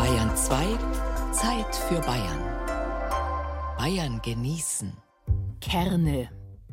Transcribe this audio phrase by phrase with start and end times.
[0.00, 0.78] Bayern 2,
[1.30, 2.38] Zeit für Bayern.
[3.76, 4.94] Bayern genießen.
[5.60, 6.30] Kerne.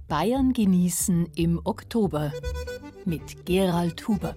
[0.07, 2.31] Bayern genießen im Oktober
[3.03, 4.33] mit Gerald Huber.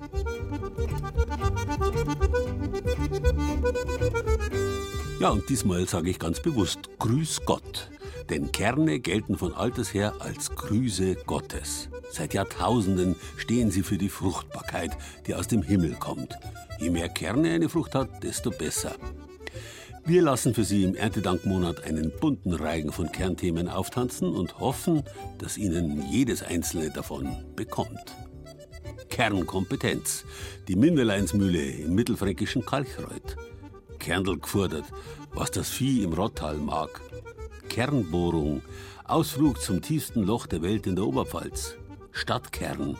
[5.21, 7.93] Ja, und diesmal sage ich ganz bewusst Grüß Gott.
[8.29, 11.89] Denn Kerne gelten von alters her als Grüße Gottes.
[12.11, 14.99] Seit Jahrtausenden stehen sie für die Fruchtbarkeit,
[15.29, 16.37] die aus dem Himmel kommt.
[16.81, 18.97] Je mehr Kerne eine Frucht hat, desto besser.
[20.07, 25.03] Wir lassen für Sie im Erntedankmonat einen bunten Reigen von Kernthemen auftanzen und hoffen,
[25.39, 28.17] dass Ihnen jedes einzelne davon bekommt.
[29.11, 30.25] Kernkompetenz,
[30.69, 33.37] die Minderleinsmühle im mittelfränkischen Kalchreuth.
[33.99, 34.87] Kerndl gefordert,
[35.35, 37.03] was das Vieh im Rottal mag.
[37.69, 38.63] Kernbohrung,
[39.05, 41.77] Ausflug zum tiefsten Loch der Welt in der Oberpfalz.
[42.13, 42.97] Stadtkern,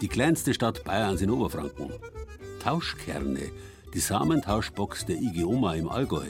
[0.00, 1.92] die kleinste Stadt Bayerns in Oberfranken.
[2.60, 3.50] Tauschkerne,
[3.94, 6.28] die Samentauschbox der IG Oma im Allgäu.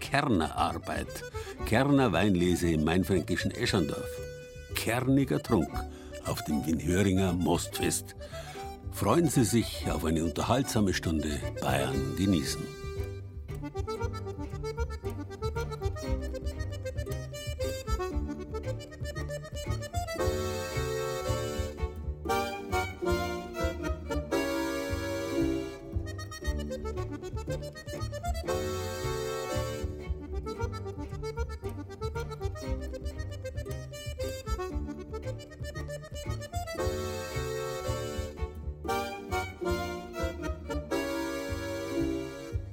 [0.00, 1.24] Kernerarbeit,
[1.66, 4.08] Kerner Weinlese im mainfränkischen Eschandorf.
[4.74, 5.68] Kerniger Trunk
[6.24, 8.14] auf dem Winhöringer Mostfest.
[8.92, 12.62] Freuen Sie sich auf eine unterhaltsame Stunde Bayern genießen.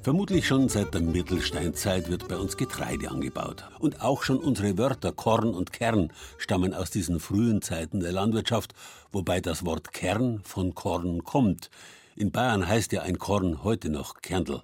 [0.06, 3.64] Vermutlich schon seit der Mittelsteinzeit wird bei uns Getreide angebaut.
[3.80, 8.76] Und auch schon unsere Wörter Korn und Kern stammen aus diesen frühen Zeiten der Landwirtschaft,
[9.12, 11.72] wobei das Wort Kern von Korn kommt.
[12.16, 14.62] In Bayern heißt ja ein Korn heute noch Kerndl.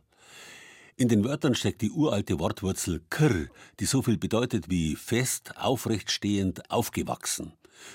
[0.95, 3.47] In den Wörtern steckt die uralte Wortwurzel kr,
[3.79, 7.53] die so viel bedeutet wie fest, aufrecht stehend, aufgewachsen.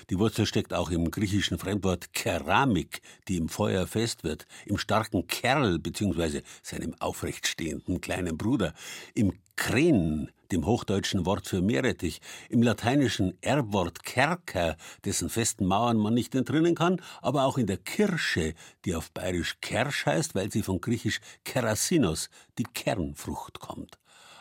[0.09, 5.27] Die Wurzel steckt auch im griechischen Fremdwort Keramik, die im Feuer fest wird, im starken
[5.27, 6.41] Kerl bzw.
[6.61, 8.73] seinem aufrechtstehenden kleinen Bruder,
[9.13, 16.13] im Kren, dem hochdeutschen Wort für Meerrettich, im lateinischen Erbwort Kerker, dessen festen Mauern man
[16.13, 18.53] nicht entrinnen kann, aber auch in der Kirsche,
[18.85, 23.97] die auf bayerisch Kersch heißt, weil sie von griechisch Kerasinos, die Kernfrucht, kommt.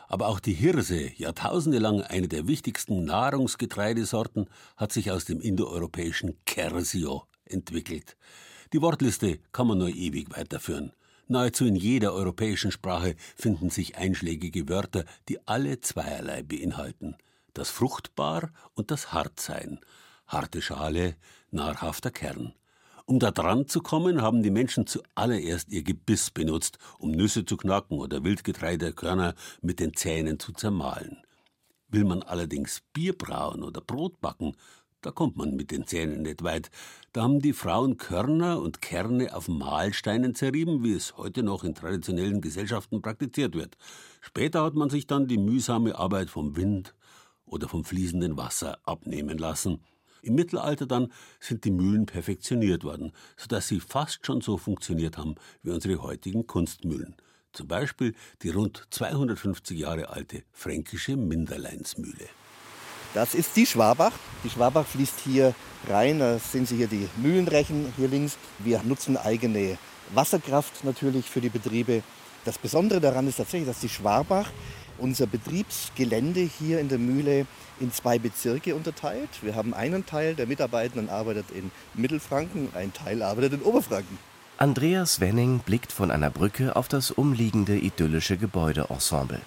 [0.09, 7.25] Aber auch die Hirse, jahrtausendelang eine der wichtigsten Nahrungsgetreidesorten, hat sich aus dem indoeuropäischen Kersio
[7.44, 8.16] entwickelt.
[8.72, 10.93] Die Wortliste kann man nur ewig weiterführen.
[11.28, 17.16] Nahezu in jeder europäischen Sprache finden sich einschlägige Wörter, die alle zweierlei beinhalten.
[17.53, 19.81] Das Fruchtbar und das Hartsein.
[20.28, 21.16] Harte Schale,
[21.50, 22.53] nahrhafter Kern.
[23.09, 27.56] Um da dran zu kommen, haben die Menschen zuallererst ihr Gebiss benutzt, um Nüsse zu
[27.56, 31.19] knacken oder Wildgetreidekörner mit den Zähnen zu zermahlen.
[31.89, 34.56] Will man allerdings Bier brauen oder Brot backen,
[35.03, 36.69] da kommt man mit den Zähnen nicht weit.
[37.12, 41.77] Da haben die Frauen Körner und Kerne auf Mahlsteinen zerrieben, wie es heute noch in
[41.77, 43.77] traditionellen Gesellschaften praktiziert wird.
[44.21, 46.93] Später hat man sich dann die mühsame Arbeit vom Wind
[47.45, 49.81] oder vom fließenden Wasser abnehmen lassen.
[50.26, 55.37] Im Mittelalter dann sind die Mühlen perfektioniert worden, sodass sie fast schon so funktioniert haben
[55.62, 57.14] wie unsere heutigen Kunstmühlen.
[57.53, 62.26] Zum Beispiel die rund 250 Jahre alte fränkische Minderleinsmühle.
[63.15, 64.12] Das ist die Schwabach.
[64.42, 65.54] Die Schwabach fließt hier
[65.88, 66.19] rein.
[66.19, 68.36] Da sehen Sie hier die Mühlenrechen hier links.
[68.59, 69.78] Wir nutzen eigene
[70.12, 72.03] Wasserkraft natürlich für die Betriebe.
[72.44, 74.50] Das Besondere daran ist tatsächlich, dass die Schwabach
[74.99, 77.47] unser Betriebsgelände hier in der Mühle
[77.81, 79.29] in zwei Bezirke unterteilt.
[79.43, 84.19] Wir haben einen Teil der Mitarbeitenden arbeitet in Mittelfranken, ein Teil arbeitet in Oberfranken.
[84.59, 89.41] Andreas Wenning blickt von einer Brücke auf das umliegende idyllische Gebäudeensemble.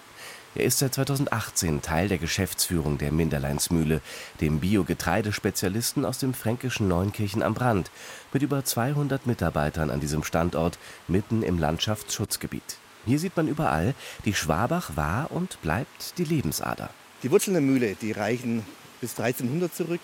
[0.54, 4.00] Er ist seit 2018 Teil der Geschäftsführung der Minderleinsmühle,
[4.40, 7.90] dem Biogetreidespezialisten aus dem fränkischen Neunkirchen am Brand,
[8.32, 12.78] mit über 200 Mitarbeitern an diesem Standort mitten im Landschaftsschutzgebiet.
[13.06, 13.94] Hier sieht man überall,
[14.24, 16.90] die Schwabach war und bleibt die Lebensader.
[17.22, 18.64] Die Wurzeln der Mühle, die reichen
[19.00, 20.00] bis 1300 zurück.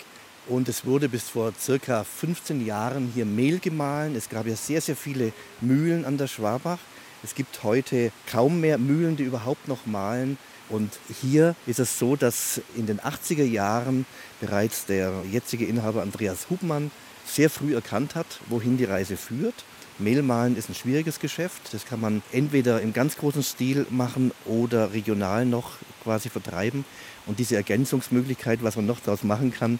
[0.48, 4.14] Und es wurde bis vor circa 15 Jahren hier Mehl gemahlen.
[4.14, 6.78] Es gab ja sehr, sehr viele Mühlen an der Schwabach.
[7.22, 10.38] Es gibt heute kaum mehr Mühlen, die überhaupt noch mahlen.
[10.68, 14.06] Und hier ist es so, dass in den 80er Jahren
[14.40, 16.90] bereits der jetzige Inhaber Andreas Hubmann
[17.26, 19.64] sehr früh erkannt hat, wohin die Reise führt
[19.98, 21.72] Mehlmahlen ist ein schwieriges Geschäft.
[21.72, 25.72] Das kann man entweder im ganz großen Stil machen oder regional noch
[26.02, 26.84] quasi vertreiben.
[27.26, 29.78] Und diese Ergänzungsmöglichkeit, was man noch daraus machen kann,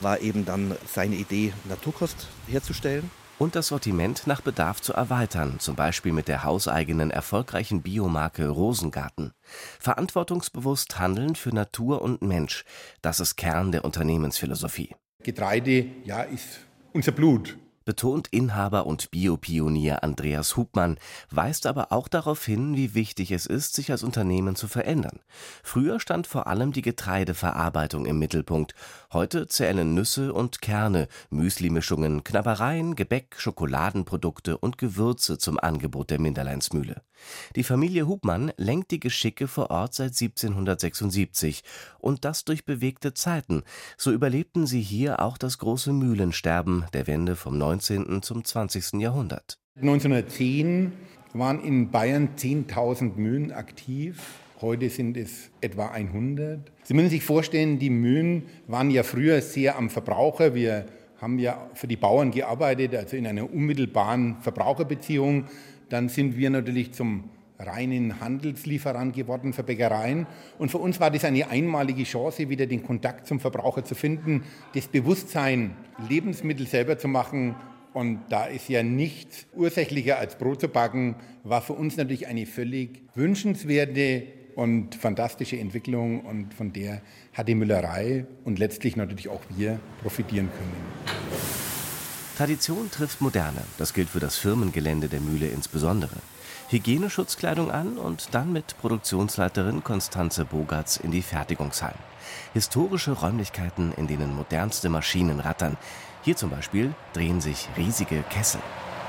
[0.00, 3.10] war eben dann seine Idee, Naturkost herzustellen.
[3.38, 9.32] und das Sortiment nach Bedarf zu erweitern, zum Beispiel mit der hauseigenen erfolgreichen Biomarke Rosengarten.
[9.80, 12.64] Verantwortungsbewusst handeln für Natur und Mensch,
[13.00, 14.94] das ist Kern der Unternehmensphilosophie.
[15.24, 16.60] Getreide, ja, ist
[16.92, 20.98] unser Blut betont Inhaber und Biopionier Andreas Hubmann,
[21.30, 25.20] weist aber auch darauf hin, wie wichtig es ist, sich als Unternehmen zu verändern.
[25.62, 28.74] Früher stand vor allem die Getreideverarbeitung im Mittelpunkt.
[29.12, 37.02] Heute zählen Nüsse und Kerne, Müslimischungen, Knabbereien, Gebäck, Schokoladenprodukte und Gewürze zum Angebot der Minderleinsmühle.
[37.56, 41.62] Die Familie Hubmann lenkt die Geschicke vor Ort seit 1776
[41.98, 43.62] und das durch bewegte Zeiten.
[43.96, 48.20] So überlebten sie hier auch das große Mühlensterben der Wende vom 19.
[48.22, 49.00] zum 20.
[49.00, 49.58] Jahrhundert.
[49.76, 50.92] 1910
[51.32, 54.20] waren in Bayern 10.000 Mühlen aktiv.
[54.60, 56.70] Heute sind es etwa 100.
[56.82, 60.54] Sie müssen sich vorstellen, die Mühlen waren ja früher sehr am Verbraucher.
[60.54, 60.86] Wir
[61.18, 65.46] haben ja für die Bauern gearbeitet, also in einer unmittelbaren Verbraucherbeziehung.
[65.88, 67.24] Dann sind wir natürlich zum
[67.66, 70.26] reinen Handelslieferant geworden für Bäckereien.
[70.58, 74.44] Und für uns war das eine einmalige Chance, wieder den Kontakt zum Verbraucher zu finden,
[74.74, 75.76] das Bewusstsein,
[76.08, 77.54] Lebensmittel selber zu machen.
[77.92, 82.46] Und da ist ja nichts ursächlicher als Brot zu backen, war für uns natürlich eine
[82.46, 84.24] völlig wünschenswerte
[84.54, 86.20] und fantastische Entwicklung.
[86.20, 91.52] Und von der hat die Müllerei und letztlich natürlich auch wir profitieren können.
[92.36, 93.62] Tradition trifft Moderne.
[93.78, 96.16] Das gilt für das Firmengelände der Mühle insbesondere.
[96.72, 101.98] Hygieneschutzkleidung an und dann mit Produktionsleiterin Konstanze Bogatz in die Fertigungshallen.
[102.54, 105.76] Historische Räumlichkeiten, in denen modernste Maschinen rattern.
[106.22, 108.60] Hier zum Beispiel drehen sich riesige Kessel.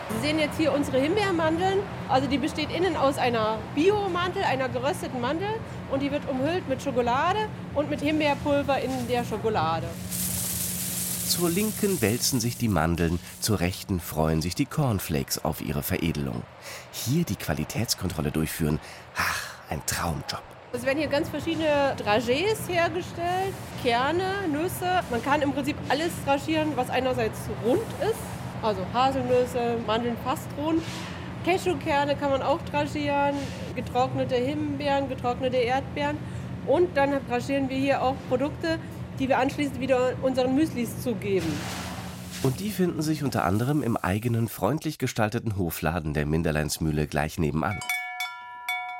[0.09, 1.79] Sie sehen jetzt hier unsere Himbeermandeln.
[2.09, 5.47] Also die besteht innen aus einer Biomantel, einer gerösteten Mandel
[5.89, 9.87] und die wird umhüllt mit Schokolade und mit Himbeerpulver in der Schokolade.
[11.33, 16.43] Zur Linken wälzen sich die Mandeln, zur Rechten freuen sich die Cornflakes auf ihre Veredelung.
[16.91, 18.79] Hier die Qualitätskontrolle durchführen,
[19.17, 20.43] ach, ein Traumjob.
[20.73, 25.01] Es werden hier ganz verschiedene Dragés hergestellt, Kerne, Nüsse.
[25.09, 28.21] Man kann im Prinzip alles dragieren, was einerseits rund ist,
[28.61, 30.83] also Haselnüsse, Mandeln fast rund.
[31.45, 33.33] Cashewkerne kann man auch dragieren,
[33.75, 36.19] getrocknete Himbeeren, getrocknete Erdbeeren.
[36.67, 38.77] Und dann dragieren wir hier auch Produkte,
[39.19, 41.47] die wir anschließend wieder unseren Müslis zugeben.
[42.43, 47.79] Und die finden sich unter anderem im eigenen freundlich gestalteten Hofladen der Minderleinsmühle gleich nebenan.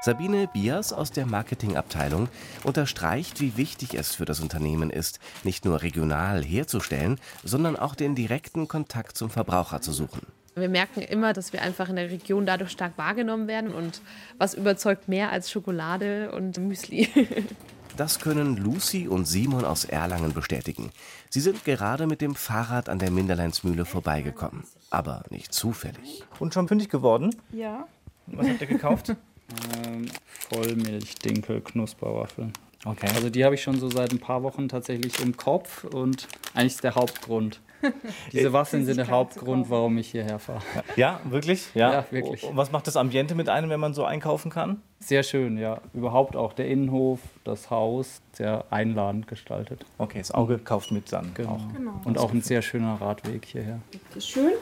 [0.01, 2.27] Sabine Bias aus der Marketingabteilung
[2.63, 8.13] unterstreicht, wie wichtig es für das Unternehmen ist, nicht nur regional herzustellen, sondern auch den
[8.13, 10.21] direkten Kontakt zum Verbraucher zu suchen.
[10.55, 14.01] Wir merken immer, dass wir einfach in der Region dadurch stark wahrgenommen werden und
[14.37, 17.07] was überzeugt mehr als Schokolade und Müsli.
[17.95, 20.91] Das können Lucy und Simon aus Erlangen bestätigen.
[21.29, 24.63] Sie sind gerade mit dem Fahrrad an der Minderleinsmühle vorbeigekommen.
[24.89, 26.23] Aber nicht zufällig.
[26.39, 27.35] Und schon fündig geworden?
[27.51, 27.87] Ja.
[28.25, 29.09] Was habt ihr gekauft?
[29.85, 30.07] ähm,
[30.49, 32.53] Vollmilch, Dinkel, Knusperwaffeln.
[32.83, 33.07] Okay.
[33.13, 36.73] Also die habe ich schon so seit ein paar Wochen tatsächlich im Kopf und eigentlich
[36.73, 37.61] ist der Hauptgrund.
[38.31, 40.61] Diese Waffeln sind der Hauptgrund, warum ich hierher fahre.
[40.95, 41.67] Ja, wirklich?
[41.73, 42.43] Ja, ja wirklich.
[42.43, 44.81] Und was macht das Ambiente mit einem, wenn man so einkaufen kann?
[44.99, 45.81] Sehr schön, ja.
[45.93, 49.85] Überhaupt auch der Innenhof, das Haus, sehr einladend gestaltet.
[49.97, 51.31] Okay, das Auge kauft mit dann.
[51.33, 51.51] Genau.
[51.51, 51.73] Auch.
[51.75, 52.01] genau.
[52.05, 53.79] Und auch ein sehr schöner Radweg hierher.
[54.15, 54.53] Ist schön.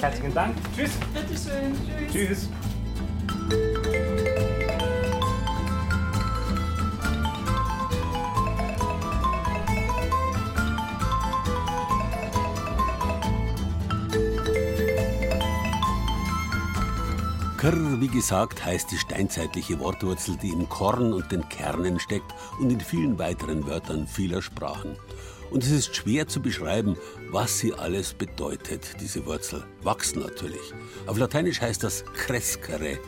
[0.00, 0.56] Herzlichen Dank.
[0.76, 0.92] Tschüss.
[1.12, 1.74] Bitteschön.
[2.10, 2.48] Tschüss.
[2.48, 2.48] Tschüss.
[17.62, 22.72] Krr, wie gesagt, heißt die steinzeitliche Wortwurzel, die im Korn und den Kernen steckt und
[22.72, 24.96] in vielen weiteren Wörtern vieler Sprachen.
[25.52, 26.96] Und es ist schwer zu beschreiben,
[27.30, 29.62] was sie alles bedeutet, diese Wurzel.
[29.84, 30.74] Wachsen natürlich.
[31.06, 32.98] Auf Lateinisch heißt das crescere.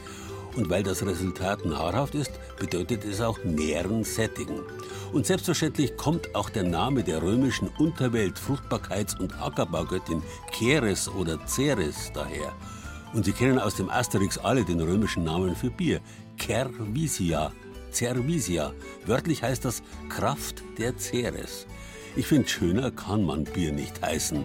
[0.55, 4.61] Und weil das Resultat nahrhaft ist, bedeutet es auch nähren, sättigen.
[5.13, 12.13] Und selbstverständlich kommt auch der Name der römischen Unterwelt, Fruchtbarkeits- und Ackerbaugöttin Ceres oder Ceres
[12.15, 12.53] daher.
[13.15, 16.01] Und Sie kennen aus dem Asterix alle den römischen Namen für Bier.
[16.37, 17.53] Cervisia,
[17.93, 18.73] Cervisia.
[19.07, 21.67] Wörtlich heißt das Kraft der Ceres.
[22.17, 24.45] Ich finde, schöner kann man Bier nicht heißen.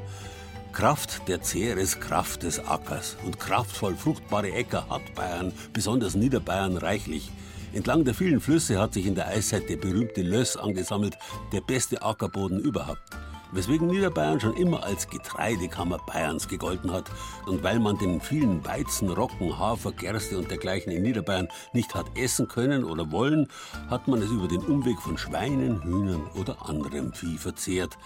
[0.71, 3.17] Kraft der Ceres, Kraft des Ackers.
[3.25, 7.31] Und kraftvoll fruchtbare Äcker hat Bayern, besonders Niederbayern, reichlich.
[7.73, 11.17] Entlang der vielen Flüsse hat sich in der Eiszeit der berühmte Löss angesammelt,
[11.51, 13.01] der beste Ackerboden überhaupt
[13.51, 17.09] weswegen Niederbayern schon immer als Getreidekammer Bayerns gegolten hat.
[17.45, 22.17] Und weil man den vielen Weizen, Roggen, Hafer, Gerste und dergleichen in Niederbayern nicht hat
[22.17, 23.47] essen können oder wollen,
[23.89, 27.97] hat man es über den Umweg von Schweinen, Hühnern oder anderem Vieh verzehrt.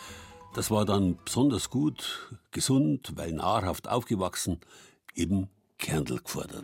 [0.54, 4.60] Das war dann besonders gut, gesund, weil nahrhaft aufgewachsen,
[5.16, 6.64] eben Kerndl gefordert.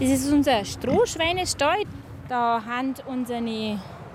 [0.00, 1.82] Das ist unser Strohschweinestall.
[2.28, 3.40] Da haben unsere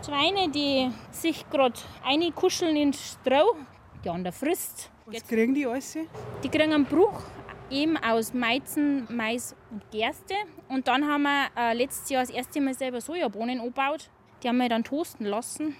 [0.06, 3.56] Schweine, die sich gerade einkuscheln ins Stroh.
[4.04, 4.90] Die andere frisst.
[5.06, 5.98] Was kriegen die alles?
[6.44, 7.22] Die kriegen einen Bruch
[7.70, 10.36] eben aus Weizen, Mais und Gerste.
[10.68, 14.10] Und dann haben wir äh, letztes Jahr das erste Mal selber Sojabohnen angebaut.
[14.42, 15.76] Die haben wir dann toasten lassen.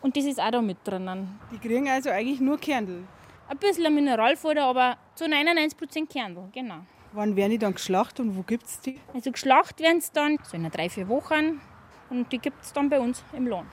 [0.00, 1.38] Und das ist auch da mit drinnen.
[1.52, 3.04] Die kriegen also eigentlich nur Kernel?
[3.48, 6.80] Ein bisschen Mineralfutter, aber zu 99% Kernel, genau.
[7.12, 8.98] Wann werden die dann geschlachtet und wo gibt es die?
[9.12, 11.60] Also geschlacht werden sie dann so in drei, vier Wochen.
[12.14, 13.66] Und die gibt es dann bei uns im Lohn.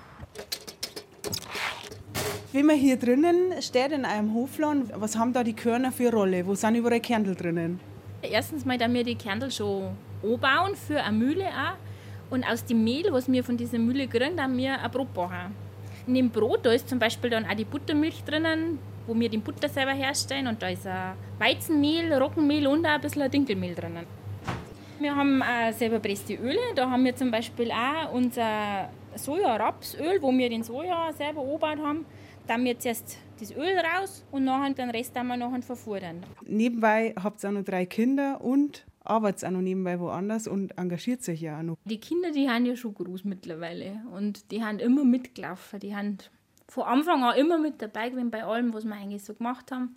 [2.51, 6.17] Wenn man hier drinnen steht in einem Hofladen, was haben da die Körner für eine
[6.17, 6.47] Rolle?
[6.47, 7.79] Wo sind überall Kernel drinnen?
[8.23, 11.77] Erstens mal, da wir die Kernel schon anbauen für eine Mühle auch.
[12.31, 15.53] Und aus dem Mehl, was wir von dieser Mühle kriegen, dann wir ein Brot bauen.
[16.07, 19.41] In dem Brot, da ist zum Beispiel dann auch die Buttermilch drinnen, wo wir den
[19.41, 20.47] Butter selber herstellen.
[20.47, 24.20] Und da ist ein Weizenmehl, Roggenmehl und auch ein bisschen Dinkelmehl drinnen.
[25.01, 26.59] Wir haben auch selber presste Öle.
[26.75, 32.05] Da haben wir zum Beispiel auch unser Soja-Rapsöl, wo wir den Soja selber angebaut haben.
[32.45, 36.23] Da haben wir zuerst das Öl raus und nachher den Rest haben wir nachher verfuhren.
[36.45, 41.23] Nebenbei habt ihr auch noch drei Kinder und arbeitet auch noch nebenbei woanders und engagiert
[41.23, 41.77] sich ja auch noch.
[41.85, 45.79] Die Kinder, die haben ja schon groß mittlerweile und die haben immer mitgelaufen.
[45.79, 46.19] Die haben
[46.67, 49.95] von Anfang an immer mit dabei gewesen bei allem, was wir eigentlich so gemacht haben.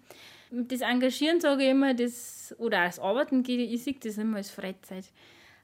[0.56, 5.06] Das Engagieren sage ich immer, das, oder das Arbeiten, ich sehe das immer als Freizeit.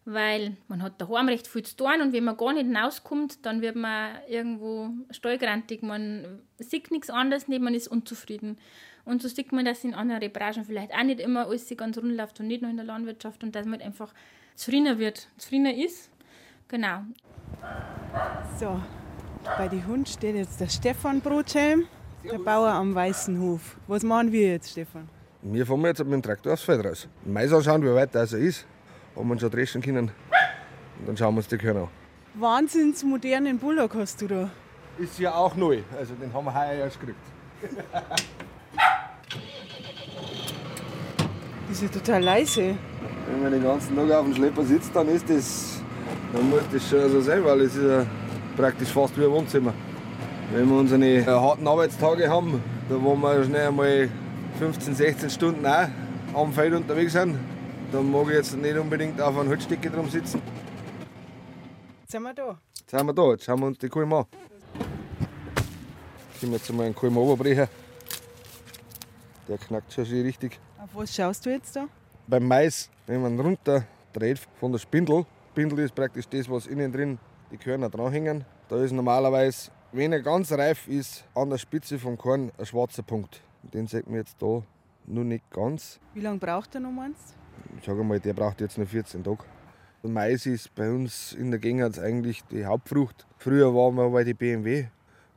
[0.04, 3.61] Weil man hat daheim recht viel zu tun und wenn man gar nicht hinauskommt, dann
[3.61, 5.82] wird man irgendwo stallgrantig.
[5.82, 8.59] Man sieht nichts anderes, nicht, man ist unzufrieden.
[9.04, 12.16] Und so sieht man, dass in anderen Branchen vielleicht auch nicht immer alles ganz rund
[12.16, 14.12] läuft und nicht nur in der Landwirtschaft und dass man einfach
[14.56, 16.11] zufriedener wird, zufriedener ist.
[16.68, 17.02] Genau.
[18.59, 18.80] So,
[19.59, 21.87] bei den Hund steht jetzt der Stefan Brothelm,
[22.24, 23.76] der Bauer am Weißen Hof.
[23.86, 25.08] Was machen wir jetzt, Stefan?
[25.42, 27.08] Wir fahren jetzt mit dem Traktor aufs Feld raus.
[27.24, 28.66] Mais anschauen, wie weit das er ist,
[29.14, 30.10] ob wir ihn schon dreschen können.
[30.98, 31.88] Und dann schauen wir uns die Körner an.
[32.34, 34.50] Wahnsinns modernen Bullock hast du da.
[34.98, 37.18] Ist ja auch neu, also den haben wir heuer erst gekriegt.
[41.66, 42.74] Die ist ja total leise.
[43.30, 45.80] Wenn man den ganzen Tag auf dem Schlepper sitzt, dann ist das,
[46.32, 48.04] dann muss das schon so sein, weil es ist ja
[48.56, 49.72] praktisch fast wie ein Wohnzimmer.
[50.52, 54.09] Wenn wir unsere äh, harten Arbeitstage haben, da wo wir schnell einmal
[54.59, 55.88] 15, 16 Stunden auch
[56.35, 57.38] am Feld unterwegs sind,
[57.92, 60.42] dann mag ich jetzt nicht unbedingt auf einer Holzstecke drum sitzen.
[62.00, 62.59] Jetzt sind wir da.
[62.76, 64.25] Jetzt sind wir da, jetzt schauen wir uns die Kulm an.
[66.40, 67.69] Können wir jetzt mal einen Kulm runterbrechen.
[69.47, 70.59] Der knackt schon schön richtig.
[70.78, 71.87] Auf was schaust du jetzt da?
[72.26, 76.90] Beim Mais, wenn man runter dreht von der Spindel, Spindel ist praktisch das, was innen
[76.90, 77.19] drin
[77.52, 78.45] die Körner dranhängen.
[78.69, 83.02] Da ist normalerweise, wenn er ganz reif ist, an der Spitze vom Korn ein schwarzer
[83.02, 83.40] Punkt.
[83.62, 84.62] Den sieht man jetzt da
[85.06, 85.99] nur nicht ganz.
[86.14, 87.35] Wie lange braucht er noch meinst?
[87.78, 89.44] Ich sage mal, der braucht jetzt noch 14 Tage.
[90.02, 93.26] Der Mais ist bei uns in der Gegend eigentlich die Hauptfrucht.
[93.38, 94.87] Früher waren wir bei die BMW,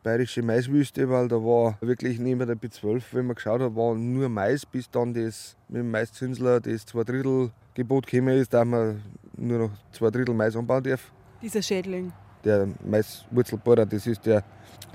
[0.03, 4.27] Bayerische Maiswüste, weil da war wirklich neben der B12, wenn man geschaut hat, war nur
[4.27, 9.01] Mais, bis dann das mit dem Maiszünsler das zwei Drittel Gebot gekommen ist, dass man
[9.37, 11.11] nur noch zwei Drittel Mais anbauen darf.
[11.41, 12.11] Dieser Schädling.
[12.43, 14.43] Der Maiswurzelbohrer, das ist der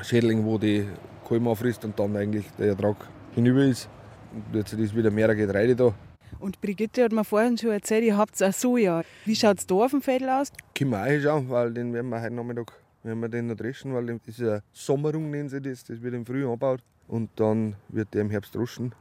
[0.02, 0.86] Schädling, wo die
[1.24, 2.96] Kolm frisst und dann eigentlich der Ertrag
[3.34, 3.88] hinüber ist.
[4.32, 5.94] Und jetzt ist wieder mehr Getreide da.
[6.38, 9.02] Und Brigitte hat mir vorhin schon erzählt, ihr habt auch Soja.
[9.24, 10.52] Wie schaut es da auf dem Feld aus?
[10.74, 13.94] Können wir auch hinschauen, weil den werden wir heute Nachmittag wenn wir den noch dreschen,
[13.94, 15.84] weil das ist eine Sommerung, nennen sie das.
[15.84, 18.92] Das wird im Frühjahr angebaut und dann wird der im Herbst droschen.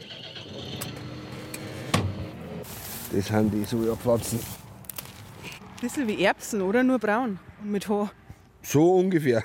[3.11, 4.39] Das sind die Sojapflanzen.
[5.81, 6.83] Bisschen wie Erbsen, oder?
[6.83, 8.11] Nur braun und mit Haar.
[8.67, 9.41] So ungefähr.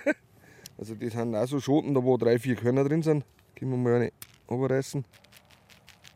[0.78, 3.24] also das sind auch so Schoten, da wo drei, vier Körner drin sind.
[3.56, 4.12] Können wir mal eine
[4.50, 5.02] runterreißen.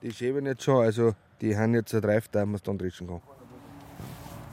[0.03, 3.23] Die schäben jetzt schon, also die haben jetzt reif, dass man es dann dreschen kann.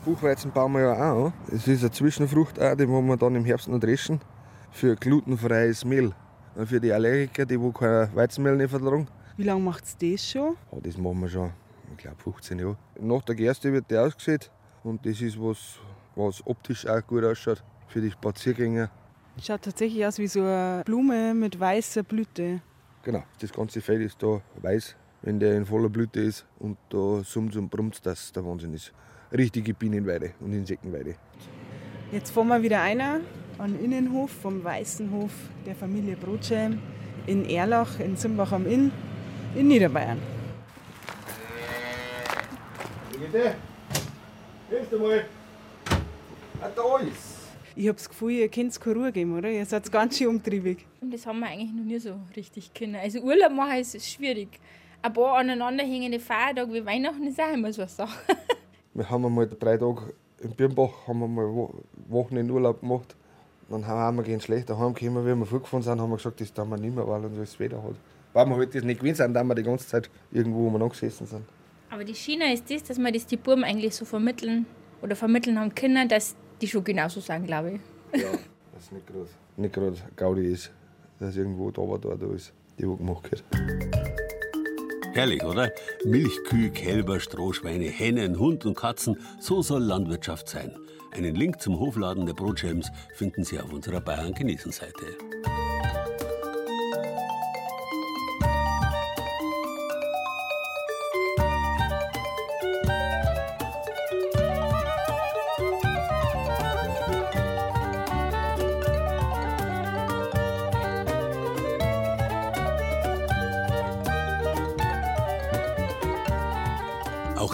[0.05, 1.33] Buchweizen bauen wir ja auch an.
[1.51, 4.21] Es ist eine Zwischenfrucht, auch, die wollen wir dann im Herbst noch dreschen.
[4.71, 6.13] Für glutenfreies Mehl.
[6.55, 9.09] Und für die Allergiker, die wo kein Weizenmehl nicht vertragen.
[9.35, 10.55] Wie lange macht es das schon?
[10.71, 11.51] Ja, das machen wir schon,
[11.91, 12.77] ich glaube 15 Jahre.
[13.01, 14.49] Nach der Gerste wird der ausgesät.
[14.81, 15.77] Und das ist was,
[16.15, 18.89] was optisch auch gut ausschaut für die Spaziergänger.
[19.41, 22.61] Schaut tatsächlich aus wie so eine Blume mit weißer Blüte.
[23.03, 26.45] Genau, das ganze Feld ist da weiß, wenn der in voller Blüte ist.
[26.59, 28.93] Und da summt und brummt, dass der Wahnsinn ist
[29.31, 31.15] richtige Bienenweide und Insektenweide.
[32.11, 33.21] Jetzt fahren wir wieder einer
[33.57, 35.31] an den Innenhof vom Weißen Hof
[35.65, 36.81] der Familie Brotschelm
[37.27, 38.91] in Erlach in Zimbach am Inn
[39.55, 40.19] in Niederbayern.
[43.19, 43.55] Bitte,
[44.69, 45.25] hilfst du mal?
[46.59, 47.30] Ah, da ist.
[47.75, 49.49] Ich habe das Gefühl, ihr könnt keine Ruhe geben, oder?
[49.49, 50.85] Ihr seid ganz schön umtriebig.
[50.99, 52.95] Und das haben wir eigentlich noch nie so richtig können.
[52.95, 54.49] Also Urlaub machen ist schwierig.
[55.01, 58.19] Ein paar aneinanderhängende Feiertage wie Weihnachten ist auch immer so eine Sache.
[58.93, 60.13] Wir haben einmal drei Tage
[60.43, 61.69] in Birnbach haben wir mal
[62.09, 63.15] Wochen in Urlaub gemacht.
[63.69, 66.51] Dann haben wir gehen schlecht daheim gekommen, wie wir vorgefahren sind, haben wir gesagt, das
[66.51, 67.95] tun wir nicht mehr, weil uns das Wetter hat.
[68.33, 71.25] Weil wir halt das nicht gewöhnt sind, da wir die ganze Zeit irgendwo umeinander gesessen
[71.25, 71.45] sind.
[71.89, 74.65] Aber die Schiene ist das, dass wir das die Buben eigentlich so vermitteln
[75.01, 77.79] oder vermitteln haben können, dass die schon genauso sagen, glaube
[78.13, 78.21] ich.
[78.21, 78.29] Ja,
[78.73, 79.27] dass nicht gerade
[79.57, 80.71] nicht gerade Gaudi ist,
[81.19, 83.43] dass irgendwo da war, da, da ist, die wo gemacht wird.
[85.13, 85.69] Herrlich, oder?
[86.05, 90.73] Milchkühe, Kälber, Strohschweine, Hennen, Hund und Katzen, so soll Landwirtschaft sein.
[91.11, 95.17] Einen Link zum Hofladen der Brotschelms finden Sie auf unserer Bayern genießen Seite.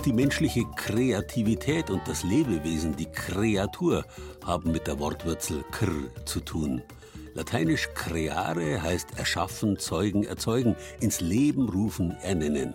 [0.07, 4.05] Die menschliche Kreativität und das Lebewesen, die Kreatur,
[4.45, 5.91] haben mit der Wortwurzel kr
[6.23, 6.81] zu tun.
[7.33, 12.73] Lateinisch creare heißt erschaffen, zeugen, erzeugen, ins Leben rufen, ernennen.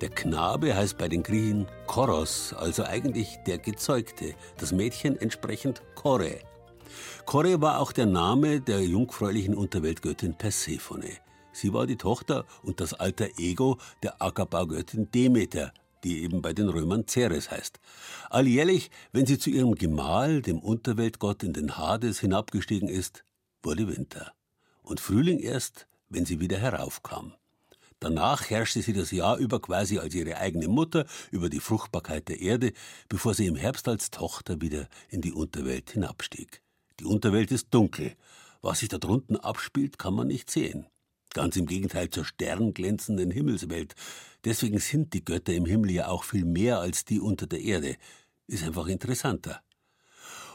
[0.00, 6.40] Der Knabe heißt bei den Griechen Koros, also eigentlich der Gezeugte, das Mädchen entsprechend Kore.
[7.24, 11.18] Kore war auch der Name der jungfräulichen Unterweltgöttin Persephone.
[11.52, 15.72] Sie war die Tochter und das alter Ego der Ackerbaugöttin Demeter,
[16.04, 17.78] die eben bei den Römern Ceres heißt.
[18.30, 23.24] Alljährlich, wenn sie zu ihrem Gemahl, dem Unterweltgott in den Hades, hinabgestiegen ist,
[23.62, 24.32] wurde Winter.
[24.82, 27.34] Und Frühling erst, wenn sie wieder heraufkam.
[28.00, 32.40] Danach herrschte sie das Jahr über quasi als ihre eigene Mutter über die Fruchtbarkeit der
[32.40, 32.72] Erde,
[33.08, 36.62] bevor sie im Herbst als Tochter wieder in die Unterwelt hinabstieg.
[37.00, 38.14] Die Unterwelt ist dunkel.
[38.60, 40.86] Was sich da drunten abspielt, kann man nicht sehen.
[41.34, 43.94] Ganz im Gegenteil zur sternglänzenden Himmelswelt.
[44.44, 47.96] Deswegen sind die Götter im Himmel ja auch viel mehr als die unter der Erde.
[48.46, 49.60] Ist einfach interessanter.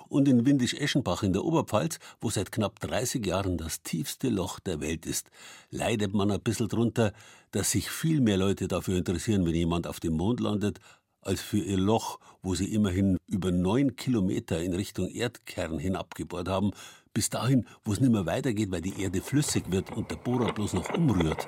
[0.10, 4.80] Und in Windisch-Eschenbach in der Oberpfalz, wo seit knapp 30 Jahren das tiefste Loch der
[4.80, 5.30] Welt ist,
[5.72, 7.14] leidet man ein bisschen drunter,
[7.52, 10.80] dass sich viel mehr Leute dafür interessieren, wenn jemand auf dem Mond landet,
[11.22, 16.72] als für ihr Loch, wo sie immerhin über neun Kilometer in Richtung Erdkern hinabgebohrt haben,
[17.14, 20.52] bis dahin, wo es nicht mehr weitergeht, weil die Erde flüssig wird und der Bohrer
[20.52, 21.48] bloß noch umrührt.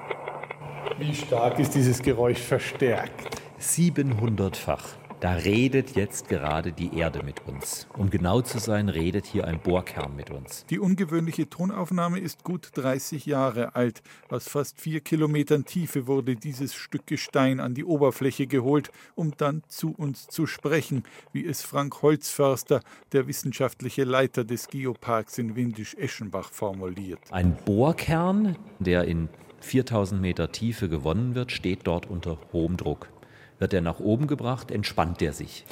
[0.98, 3.42] Wie stark ist dieses Geräusch verstärkt?
[3.60, 5.05] 700-fach.
[5.22, 7.88] Da redet jetzt gerade die Erde mit uns.
[7.98, 10.66] Um genau zu sein, redet hier ein Bohrkern mit uns.
[10.70, 14.04] Die ungewöhnliche Tonaufnahme ist gut 30 Jahre alt.
[14.30, 19.64] Aus fast vier Kilometern Tiefe wurde dieses Stück Gestein an die Oberfläche geholt, um dann
[19.68, 22.82] zu uns zu sprechen, wie es Frank Holzförster,
[23.14, 27.20] der wissenschaftliche Leiter des Geoparks in Windisch-Eschenbach, formuliert.
[27.32, 29.30] Ein Bohrkern, der in
[29.62, 33.10] 4000 Meter Tiefe gewonnen wird, steht dort unter hohem Druck.
[33.60, 35.66] Wird er nach oben gebracht, entspannt er sich.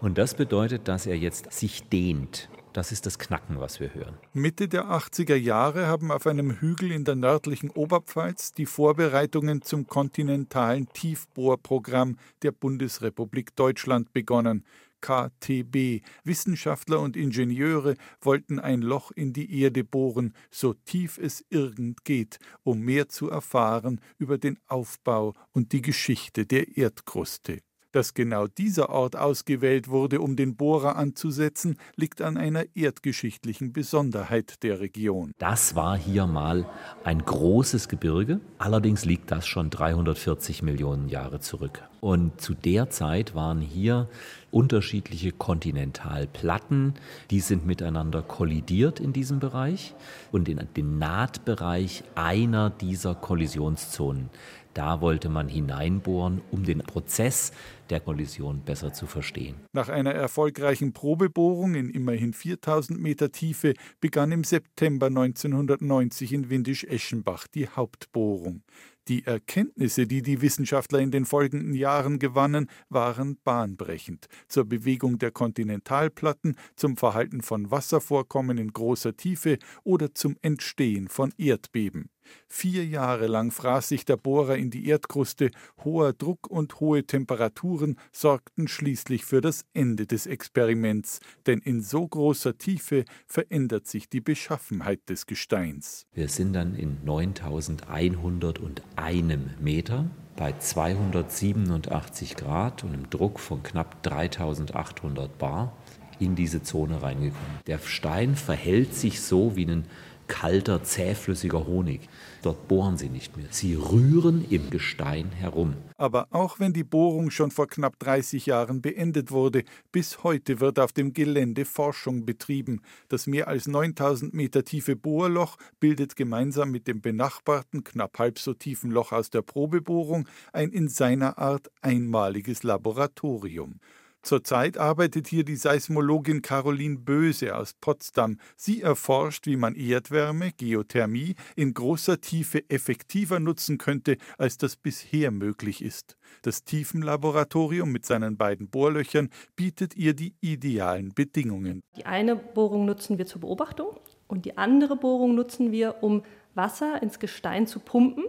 [0.00, 2.48] Und das bedeutet, dass er jetzt sich dehnt.
[2.72, 4.16] Das ist das Knacken, was wir hören.
[4.32, 9.88] Mitte der 80er Jahre haben auf einem Hügel in der nördlichen Oberpfalz die Vorbereitungen zum
[9.88, 14.64] kontinentalen Tiefbohrprogramm der Bundesrepublik Deutschland begonnen.
[15.00, 16.02] KTB.
[16.24, 22.38] Wissenschaftler und Ingenieure wollten ein Loch in die Erde bohren, so tief es irgend geht,
[22.62, 27.60] um mehr zu erfahren über den Aufbau und die Geschichte der Erdkruste.
[27.92, 34.62] Dass genau dieser Ort ausgewählt wurde, um den Bohrer anzusetzen, liegt an einer erdgeschichtlichen Besonderheit
[34.62, 35.32] der Region.
[35.38, 36.66] Das war hier mal
[37.02, 41.82] ein großes Gebirge, allerdings liegt das schon 340 Millionen Jahre zurück.
[42.00, 44.08] Und zu der Zeit waren hier
[44.50, 46.94] unterschiedliche Kontinentalplatten,
[47.30, 49.94] die sind miteinander kollidiert in diesem Bereich
[50.32, 54.30] und in den Nahtbereich einer dieser Kollisionszonen.
[54.74, 57.52] Da wollte man hineinbohren, um den Prozess
[57.90, 59.56] der Kollision besser zu verstehen.
[59.72, 67.48] Nach einer erfolgreichen Probebohrung in immerhin 4000 Meter Tiefe begann im September 1990 in Windisch-Eschenbach
[67.48, 68.62] die Hauptbohrung.
[69.08, 75.32] Die Erkenntnisse, die die Wissenschaftler in den folgenden Jahren gewannen, waren bahnbrechend zur Bewegung der
[75.32, 82.10] Kontinentalplatten, zum Verhalten von Wasservorkommen in großer Tiefe oder zum Entstehen von Erdbeben.
[82.48, 85.50] Vier Jahre lang fraß sich der Bohrer in die Erdkruste,
[85.84, 92.06] hoher Druck und hohe Temperaturen sorgten schließlich für das Ende des Experiments, denn in so
[92.06, 96.06] großer Tiefe verändert sich die Beschaffenheit des Gesteins.
[96.12, 105.38] Wir sind dann in 9101 Meter bei 287 Grad und einem Druck von knapp 3800
[105.38, 105.76] Bar.
[106.20, 107.60] in diese Zone reingekommen.
[107.66, 109.86] Der Stein verhält sich so wie ein
[110.30, 112.08] kalter, zähflüssiger Honig.
[112.42, 113.48] Dort bohren sie nicht mehr.
[113.50, 115.74] Sie rühren im Gestein herum.
[115.98, 120.78] Aber auch wenn die Bohrung schon vor knapp 30 Jahren beendet wurde, bis heute wird
[120.78, 122.80] auf dem Gelände Forschung betrieben.
[123.08, 128.54] Das mehr als 9000 Meter tiefe Bohrloch bildet gemeinsam mit dem benachbarten, knapp halb so
[128.54, 133.80] tiefen Loch aus der Probebohrung ein in seiner Art einmaliges Laboratorium.
[134.22, 138.38] Zurzeit arbeitet hier die Seismologin Caroline Böse aus Potsdam.
[138.54, 145.30] Sie erforscht, wie man Erdwärme, Geothermie in großer Tiefe effektiver nutzen könnte, als das bisher
[145.30, 146.16] möglich ist.
[146.42, 151.82] Das Tiefenlaboratorium mit seinen beiden Bohrlöchern bietet ihr die idealen Bedingungen.
[151.96, 156.22] Die eine Bohrung nutzen wir zur Beobachtung und die andere Bohrung nutzen wir, um
[156.54, 158.24] Wasser ins Gestein zu pumpen.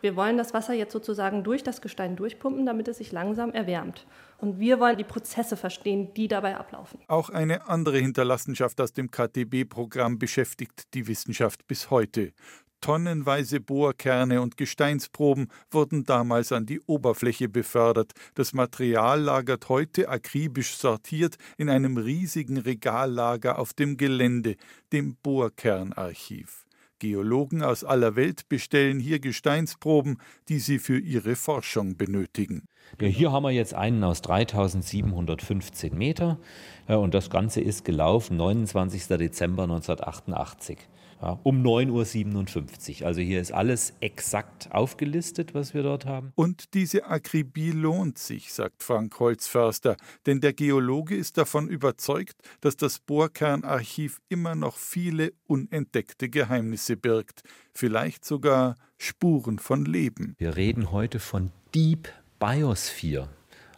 [0.00, 4.06] Wir wollen das Wasser jetzt sozusagen durch das Gestein durchpumpen, damit es sich langsam erwärmt.
[4.38, 7.00] Und wir wollen die Prozesse verstehen, die dabei ablaufen.
[7.08, 12.32] Auch eine andere Hinterlassenschaft aus dem KTB-Programm beschäftigt die Wissenschaft bis heute.
[12.80, 18.12] Tonnenweise Bohrkerne und Gesteinsproben wurden damals an die Oberfläche befördert.
[18.34, 24.56] Das Material lagert heute akribisch sortiert in einem riesigen Regallager auf dem Gelände,
[24.92, 26.66] dem Bohrkernarchiv.
[26.98, 30.18] Geologen aus aller Welt bestellen hier Gesteinsproben,
[30.48, 32.68] die sie für ihre Forschung benötigen.
[33.00, 36.38] Ja, hier haben wir jetzt einen aus 3715 Meter
[36.86, 39.06] und das Ganze ist gelaufen 29.
[39.08, 40.78] Dezember 1988
[41.20, 43.06] ja, um 9.57 Uhr.
[43.06, 46.32] Also hier ist alles exakt aufgelistet, was wir dort haben.
[46.34, 49.96] Und diese Akribie lohnt sich, sagt Frank Holzförster,
[50.26, 57.42] denn der Geologe ist davon überzeugt, dass das Bohrkernarchiv immer noch viele unentdeckte Geheimnisse birgt,
[57.72, 60.34] vielleicht sogar Spuren von Leben.
[60.38, 63.28] Wir reden heute von Deep Biosphere,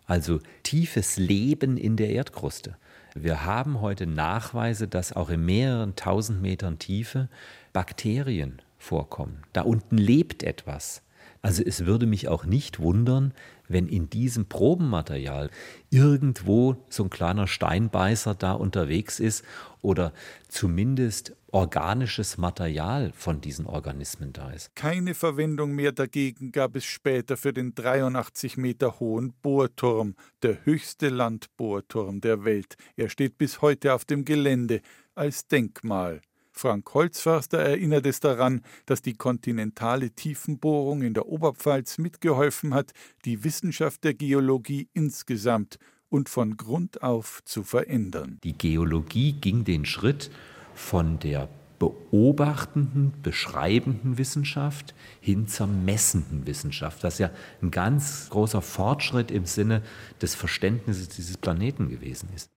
[0.07, 2.77] also tiefes Leben in der Erdkruste.
[3.15, 7.29] Wir haben heute Nachweise, dass auch in mehreren tausend Metern Tiefe
[7.73, 9.43] Bakterien vorkommen.
[9.53, 11.03] Da unten lebt etwas.
[11.43, 13.33] Also es würde mich auch nicht wundern,
[13.69, 15.51] wenn in diesem Probenmaterial
[15.91, 19.45] irgendwo so ein kleiner Steinbeißer da unterwegs ist
[19.83, 20.13] oder
[20.49, 24.75] zumindest organisches Material von diesen Organismen da ist.
[24.75, 31.09] Keine Verwendung mehr dagegen gab es später für den 83 Meter hohen Bohrturm, der höchste
[31.09, 32.77] Landbohrturm der Welt.
[32.97, 34.83] Er steht bis heute auf dem Gelände
[35.15, 36.21] als Denkmal.
[36.59, 42.91] Frank Holzförster erinnert es daran, dass die kontinentale Tiefenbohrung in der Oberpfalz mitgeholfen hat,
[43.25, 48.39] die Wissenschaft der Geologie insgesamt und von Grund auf zu verändern.
[48.43, 50.33] Die Geologie ging den Schritt
[50.75, 57.31] von der beobachtenden, beschreibenden Wissenschaft hin zur messenden Wissenschaft, was ja
[57.63, 59.83] ein ganz großer Fortschritt im Sinne
[60.21, 62.51] des Verständnisses dieses Planeten gewesen ist.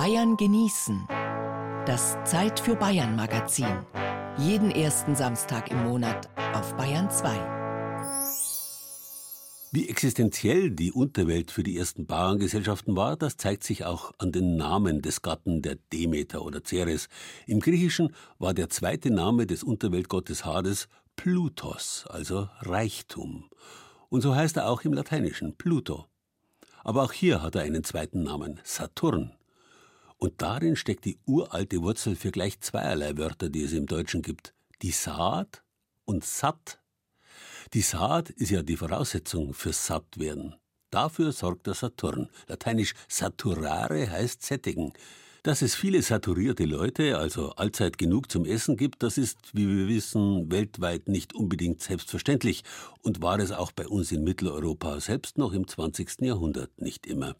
[0.00, 1.08] Bayern genießen.
[1.84, 3.84] Das Zeit für Bayern Magazin.
[4.38, 7.34] Jeden ersten Samstag im Monat auf Bayern 2.
[9.72, 14.56] Wie existenziell die Unterwelt für die ersten Bauerngesellschaften war, das zeigt sich auch an den
[14.56, 17.08] Namen des Gatten der Demeter oder Ceres.
[17.48, 23.50] Im Griechischen war der zweite Name des Unterweltgottes Hades Plutos, also Reichtum.
[24.10, 26.06] Und so heißt er auch im Lateinischen Pluto.
[26.84, 29.32] Aber auch hier hat er einen zweiten Namen, Saturn.
[30.18, 34.52] Und darin steckt die uralte Wurzel für gleich zweierlei Wörter, die es im Deutschen gibt.
[34.82, 35.62] Die Saat
[36.04, 36.78] und Sat
[37.74, 40.54] die Saat ist ja die Voraussetzung fürs Sattwerden.
[40.90, 42.30] Dafür sorgt der Saturn.
[42.46, 44.94] Lateinisch saturare heißt sättigen.
[45.42, 49.86] Dass es viele saturierte Leute, also allzeit genug zum Essen gibt, das ist, wie wir
[49.86, 52.64] wissen, weltweit nicht unbedingt selbstverständlich
[53.02, 56.22] und war es auch bei uns in Mitteleuropa selbst noch im 20.
[56.22, 57.36] Jahrhundert nicht immer.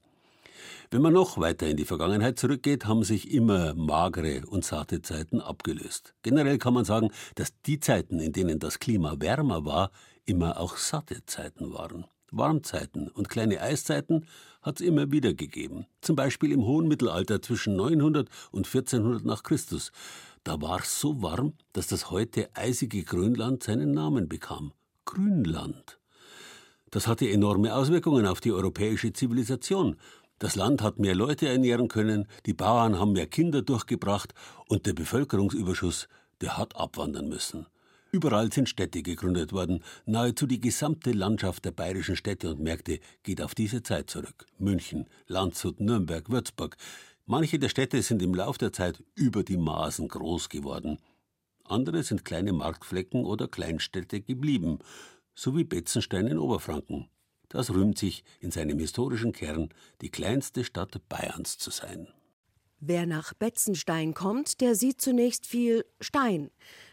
[0.90, 5.40] Wenn man noch weiter in die Vergangenheit zurückgeht, haben sich immer magere und satte Zeiten
[5.40, 6.14] abgelöst.
[6.22, 9.90] Generell kann man sagen, dass die Zeiten, in denen das Klima wärmer war,
[10.24, 12.06] immer auch satte Zeiten waren.
[12.30, 14.26] Warmzeiten und kleine Eiszeiten
[14.62, 15.86] hat es immer wieder gegeben.
[16.00, 19.92] Zum Beispiel im hohen Mittelalter zwischen 900 und 1400 nach Christus.
[20.44, 24.72] Da war es so warm, dass das heute eisige Grönland seinen Namen bekam.
[25.04, 25.98] Grünland.
[26.90, 29.96] Das hatte enorme Auswirkungen auf die europäische Zivilisation.
[30.38, 34.34] Das Land hat mehr Leute ernähren können, die Bauern haben mehr Kinder durchgebracht
[34.68, 36.08] und der Bevölkerungsüberschuss,
[36.40, 37.66] der hat abwandern müssen.
[38.10, 39.84] Überall sind Städte gegründet worden.
[40.06, 44.46] Nahezu die gesamte Landschaft der bayerischen Städte und Märkte geht auf diese Zeit zurück.
[44.58, 46.76] München, Landshut, Nürnberg, Würzburg.
[47.26, 50.98] Manche der Städte sind im Lauf der Zeit über die Maßen groß geworden.
[51.64, 54.78] Andere sind kleine Marktflecken oder Kleinstädte geblieben,
[55.34, 57.10] so wie Betzenstein in Oberfranken.
[57.48, 62.08] Das rühmt sich in seinem historischen Kern, die kleinste Stadt Bayerns zu sein.
[62.80, 66.50] Wer nach Betzenstein kommt, der sieht zunächst viel Stein.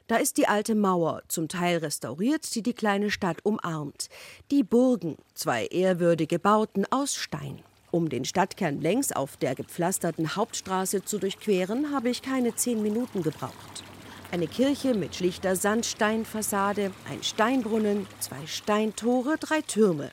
[0.07, 4.07] Da ist die alte Mauer, zum Teil restauriert, die die kleine Stadt umarmt.
[4.49, 7.61] Die Burgen, zwei ehrwürdige Bauten aus Stein.
[7.91, 13.21] Um den Stadtkern längs auf der gepflasterten Hauptstraße zu durchqueren, habe ich keine zehn Minuten
[13.21, 13.83] gebraucht.
[14.31, 20.11] Eine Kirche mit schlichter Sandsteinfassade, ein Steinbrunnen, zwei Steintore, drei Türme.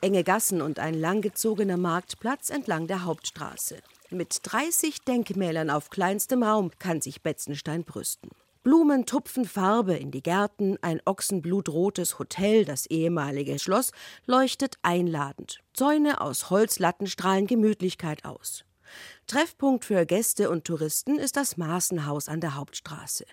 [0.00, 3.78] Enge Gassen und ein langgezogener Marktplatz entlang der Hauptstraße.
[4.10, 8.30] Mit 30 Denkmälern auf kleinstem Raum kann sich Betzenstein brüsten.
[8.62, 13.90] Blumen tupfen Farbe in die Gärten, ein ochsenblutrotes Hotel, das ehemalige Schloss,
[14.24, 15.58] leuchtet einladend.
[15.74, 18.64] Zäune aus Holzlatten strahlen Gemütlichkeit aus.
[19.26, 23.24] Treffpunkt für Gäste und Touristen ist das Maßenhaus an der Hauptstraße.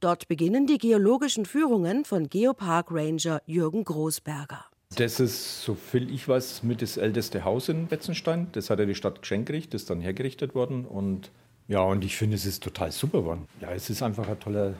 [0.00, 4.64] Dort beginnen die geologischen Führungen von Geopark Ranger Jürgen Großberger.
[4.96, 8.48] Das ist, so viel ich weiß, mit das älteste Haus in Betzenstein.
[8.52, 11.30] Das hat ja die Stadt geschenkt das ist dann hergerichtet worden und
[11.66, 13.48] ja, und ich finde, es ist total super geworden.
[13.60, 14.74] Ja, es ist einfach ein toller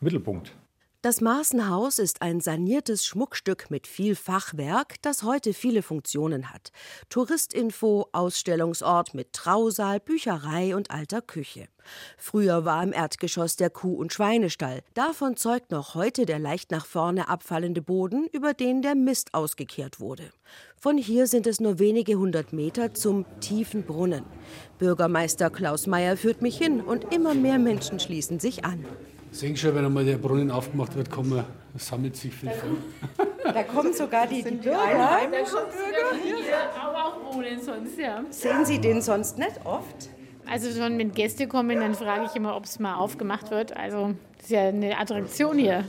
[0.00, 0.52] Mittelpunkt.
[1.00, 6.72] Das Maßenhaus ist ein saniertes Schmuckstück mit viel Fachwerk, das heute viele Funktionen hat.
[7.08, 11.68] Touristinfo, Ausstellungsort mit Trausaal, Bücherei und alter Küche.
[12.16, 14.80] Früher war im Erdgeschoss der Kuh- und Schweinestall.
[14.94, 20.00] Davon zeugt noch heute der leicht nach vorne abfallende Boden, über den der Mist ausgekehrt
[20.00, 20.32] wurde.
[20.76, 24.24] Von hier sind es nur wenige hundert Meter zum tiefen Brunnen.
[24.78, 28.84] Bürgermeister Klaus Mayer führt mich hin und immer mehr Menschen schließen sich an.
[29.30, 31.44] Sehen schon, wenn einmal der Brunnen aufgemacht wird, kommen,
[31.76, 32.76] sammelt sich viel voll.
[33.44, 34.78] Da kommen sogar die, die Bürger.
[34.78, 35.46] Bürger
[36.22, 36.44] hier,
[36.78, 38.22] aber auch wohnen sonst, ja.
[38.28, 40.10] Sehen Sie den sonst nicht oft?
[40.46, 43.74] Also schon wenn Gäste kommen, dann frage ich immer, ob es mal aufgemacht wird.
[43.76, 45.84] Also das ist ja eine Attraktion hier.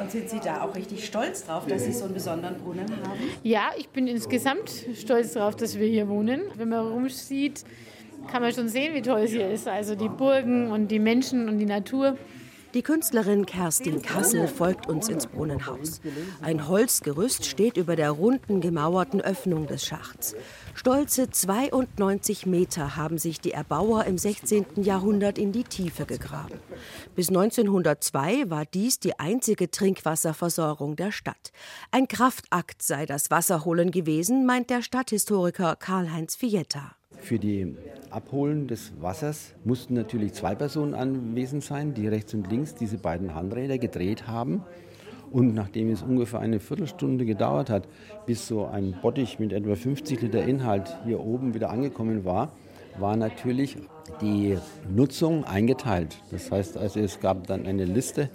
[0.00, 3.18] Und sind Sie da auch richtig stolz drauf, dass Sie so einen besonderen Brunnen haben?
[3.42, 6.42] Ja, ich bin insgesamt stolz darauf, dass wir hier wohnen.
[6.56, 7.64] Wenn man rumsieht,
[8.30, 9.66] kann man schon sehen, wie toll es hier ist.
[9.68, 12.16] Also die Burgen und die Menschen und die Natur.
[12.76, 16.02] Die Künstlerin Kerstin Kassel folgt uns ins Brunnenhaus.
[16.42, 20.36] Ein Holzgerüst steht über der runden, gemauerten Öffnung des Schachts.
[20.74, 24.66] Stolze 92 Meter haben sich die Erbauer im 16.
[24.82, 26.60] Jahrhundert in die Tiefe gegraben.
[27.14, 31.52] Bis 1902 war dies die einzige Trinkwasserversorgung der Stadt.
[31.92, 36.94] Ein Kraftakt sei das Wasserholen gewesen, meint der Stadthistoriker Karl-Heinz Fietta.
[37.18, 37.74] Für die
[38.10, 43.34] Abholen des Wassers mussten natürlich zwei Personen anwesend sein, die rechts und links diese beiden
[43.34, 44.62] Handräder gedreht haben.
[45.30, 47.88] Und nachdem es ungefähr eine Viertelstunde gedauert hat,
[48.26, 52.52] bis so ein Bottich mit etwa 50 Liter Inhalt hier oben wieder angekommen war,
[52.98, 53.76] war natürlich
[54.20, 54.56] die
[54.88, 56.16] Nutzung eingeteilt.
[56.30, 58.30] Das heißt also, es gab dann eine Liste,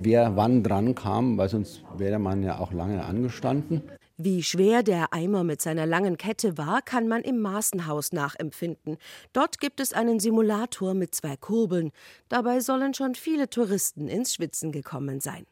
[0.00, 3.82] wer wann dran kam, weil sonst wäre man ja auch lange angestanden.
[4.16, 8.96] Wie schwer der Eimer mit seiner langen Kette war, kann man im Maßenhaus nachempfinden.
[9.32, 11.90] Dort gibt es einen Simulator mit zwei Kurbeln.
[12.28, 15.46] Dabei sollen schon viele Touristen ins Schwitzen gekommen sein.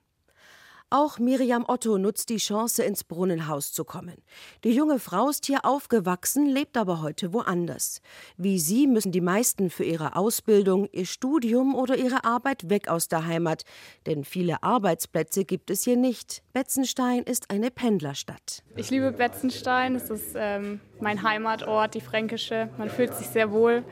[0.92, 4.16] Auch Miriam Otto nutzt die Chance, ins Brunnenhaus zu kommen.
[4.62, 8.02] Die junge Frau ist hier aufgewachsen, lebt aber heute woanders.
[8.36, 13.08] Wie sie müssen die meisten für ihre Ausbildung, ihr Studium oder ihre Arbeit weg aus
[13.08, 13.62] der Heimat,
[14.04, 16.42] denn viele Arbeitsplätze gibt es hier nicht.
[16.52, 18.62] Betzenstein ist eine Pendlerstadt.
[18.76, 22.68] Ich liebe Betzenstein, es ist ähm, mein Heimatort, die fränkische.
[22.76, 23.82] Man fühlt sich sehr wohl.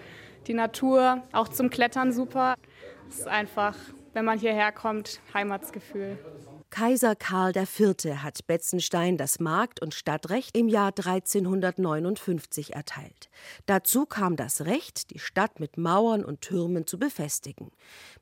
[0.48, 2.56] Die Natur, auch zum Klettern super.
[3.08, 3.74] Es ist einfach,
[4.12, 6.18] wenn man hierher kommt, Heimatsgefühl.
[6.70, 8.22] Kaiser Karl IV.
[8.22, 13.28] hat Betzenstein das Markt- und Stadtrecht im Jahr 1359 erteilt.
[13.66, 17.72] Dazu kam das Recht, die Stadt mit Mauern und Türmen zu befestigen.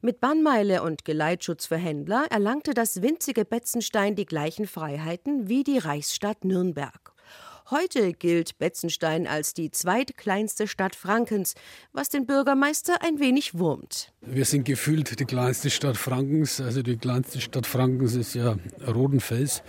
[0.01, 5.79] Mit Bannmeile und Geleitschutz für Händler erlangte das winzige Betzenstein die gleichen Freiheiten wie die
[5.79, 7.13] Reichsstadt Nürnberg.
[7.71, 11.55] Heute gilt Betzenstein als die zweitkleinste Stadt Frankens,
[11.93, 14.11] was den Bürgermeister ein wenig wurmt.
[14.23, 16.63] Wir sind gefühlt die kleinste Stadt Frankens.
[16.63, 19.63] Also die kleinste Stadt Frankens ist ja Rodenfels.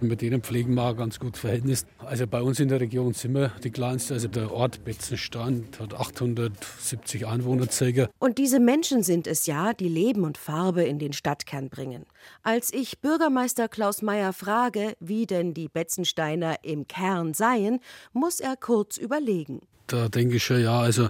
[0.00, 1.84] Und mit denen pflegen wir auch ganz gut Verhältnis.
[1.98, 4.14] Also bei uns in der Region sind wir die kleinste.
[4.14, 8.08] Also der Ort Betzenstein hat 870 Einwohner circa.
[8.18, 12.06] Und diese Menschen sind es ja, die Leben und Farbe in den Stadtkern bringen.
[12.42, 17.80] Als ich Bürgermeister Klaus Mayer frage, wie denn die Betzensteiner im Kern seien,
[18.12, 19.60] muss er kurz überlegen.
[19.86, 21.08] Da denke ich schon, ja, also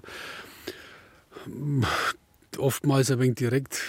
[2.58, 3.80] oftmals ein wenig direkt.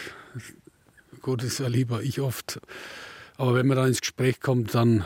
[1.22, 2.60] Gut, ist ja lieber ich oft.
[3.38, 5.06] Aber wenn man dann ins Gespräch kommt, dann,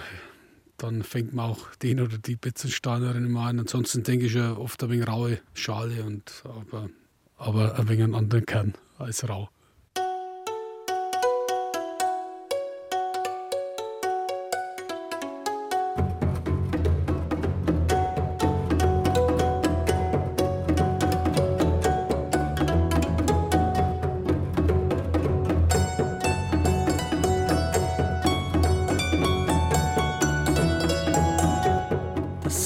[0.78, 3.60] dann fängt man auch den oder die Betzensteinerin mal an.
[3.60, 6.90] Ansonsten denke ich ja oft ein wenig raue Schale, und, aber,
[7.38, 9.50] aber ein wenig einen anderen Kern als rau.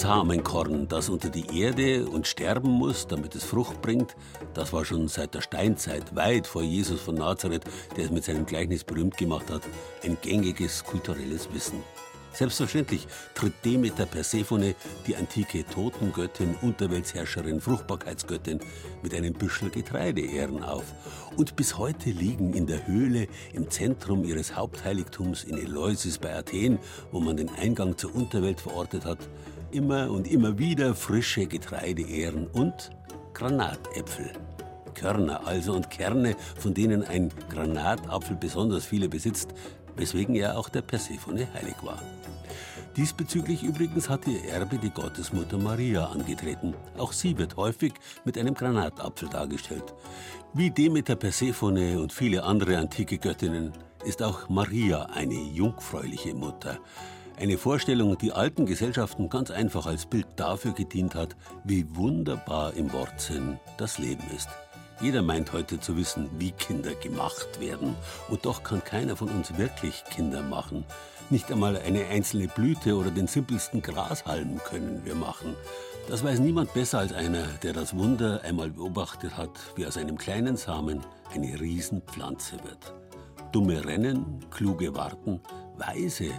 [0.09, 4.15] Samenkorn, das unter die Erde und sterben muss, damit es Frucht bringt,
[4.55, 8.47] das war schon seit der Steinzeit, weit vor Jesus von Nazareth, der es mit seinem
[8.47, 9.61] Gleichnis berühmt gemacht hat,
[10.03, 11.83] ein gängiges kulturelles Wissen.
[12.33, 14.73] Selbstverständlich tritt Demeter Persephone,
[15.05, 18.61] die antike Totengöttin, Unterweltsherrscherin, Fruchtbarkeitsgöttin,
[19.03, 20.85] mit einem Büschel Getreideehren auf.
[21.37, 26.79] Und bis heute liegen in der Höhle im Zentrum ihres Hauptheiligtums in Eleusis bei Athen,
[27.11, 29.19] wo man den Eingang zur Unterwelt verortet hat,
[29.71, 32.91] immer und immer wieder frische Getreideehren und
[33.33, 34.31] Granatäpfel.
[34.93, 39.53] Körner also und Kerne, von denen ein Granatapfel besonders viele besitzt,
[39.95, 42.01] weswegen er auch der Persephone heilig war.
[42.97, 46.73] Diesbezüglich übrigens hat ihr Erbe die Gottesmutter Maria angetreten.
[46.97, 47.93] Auch sie wird häufig
[48.25, 49.93] mit einem Granatapfel dargestellt.
[50.53, 53.71] Wie Demeter Persephone und viele andere antike Göttinnen
[54.05, 56.79] ist auch Maria eine jungfräuliche Mutter.
[57.39, 62.91] Eine Vorstellung, die alten Gesellschaften ganz einfach als Bild dafür gedient hat, wie wunderbar im
[62.91, 64.49] Wortsinn das Leben ist.
[64.99, 67.95] Jeder meint heute zu wissen, wie Kinder gemacht werden.
[68.27, 70.83] Und doch kann keiner von uns wirklich Kinder machen.
[71.29, 75.55] Nicht einmal eine einzelne Blüte oder den simpelsten Grashalm können wir machen.
[76.09, 80.17] Das weiß niemand besser als einer, der das Wunder einmal beobachtet hat, wie aus einem
[80.17, 82.93] kleinen Samen eine Riesenpflanze wird.
[83.53, 85.39] Dumme rennen, kluge warten,
[85.77, 86.31] weise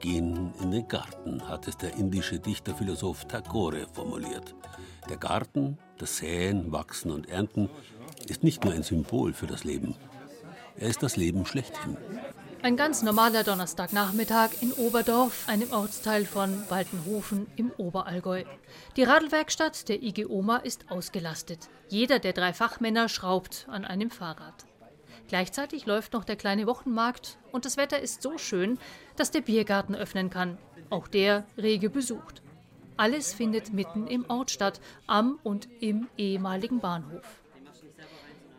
[0.00, 4.54] gehen in den Garten, hat es der indische Dichterphilosoph Tagore formuliert.
[5.08, 7.68] Der Garten, das Säen, Wachsen und Ernten,
[8.28, 9.96] ist nicht nur ein Symbol für das Leben.
[10.76, 11.96] Er ist das Leben schlechthin.
[12.60, 18.44] Ein ganz normaler Donnerstagnachmittag in Oberdorf, einem Ortsteil von Waltenhofen im Oberallgäu.
[18.96, 21.68] Die Radlwerkstatt der IG Oma ist ausgelastet.
[21.88, 24.66] Jeder der drei Fachmänner schraubt an einem Fahrrad.
[25.28, 28.78] Gleichzeitig läuft noch der kleine Wochenmarkt und das Wetter ist so schön,
[29.16, 30.56] dass der Biergarten öffnen kann.
[30.88, 32.42] Auch der rege besucht.
[32.96, 37.42] Alles findet mitten im Ort statt, am und im ehemaligen Bahnhof.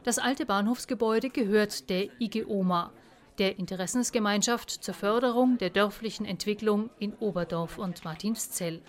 [0.04, 2.92] Das alte Bahnhofsgebäude gehört der IG Oma,
[3.40, 8.82] der Interessensgemeinschaft zur Förderung der dörflichen Entwicklung in Oberdorf und Martinszell.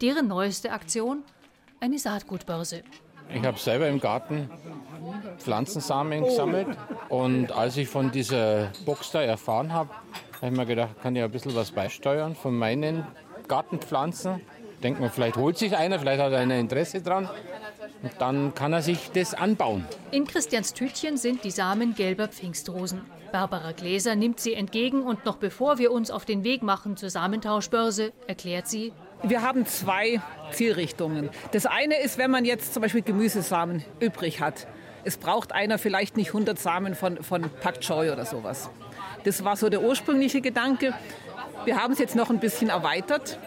[0.00, 1.24] Deren neueste Aktion?
[1.78, 2.82] Eine Saatgutbörse.
[3.28, 4.50] Ich habe selber im Garten
[5.38, 6.68] Pflanzensamen gesammelt
[7.08, 9.90] und als ich von dieser Box da erfahren habe,
[10.40, 13.06] habe ich mir gedacht, kann ich ein bisschen was beisteuern von meinen
[13.48, 14.40] Gartenpflanzen
[14.82, 17.28] denkt man, vielleicht holt sich einer, vielleicht hat er ein Interesse dran.
[18.02, 19.86] Und dann kann er sich das anbauen.
[20.10, 23.02] In Christians Tütchen sind die Samen gelber Pfingstrosen.
[23.30, 27.10] Barbara Gläser nimmt sie entgegen und noch bevor wir uns auf den Weg machen zur
[27.10, 30.20] Samentauschbörse, erklärt sie, wir haben zwei
[30.52, 31.30] Zielrichtungen.
[31.52, 34.66] Das eine ist, wenn man jetzt zum Beispiel Gemüsesamen übrig hat.
[35.04, 38.70] Es braucht einer vielleicht nicht 100 Samen von, von Pak Choi oder sowas.
[39.24, 40.94] Das war so der ursprüngliche Gedanke.
[41.64, 43.38] Wir haben es jetzt noch ein bisschen erweitert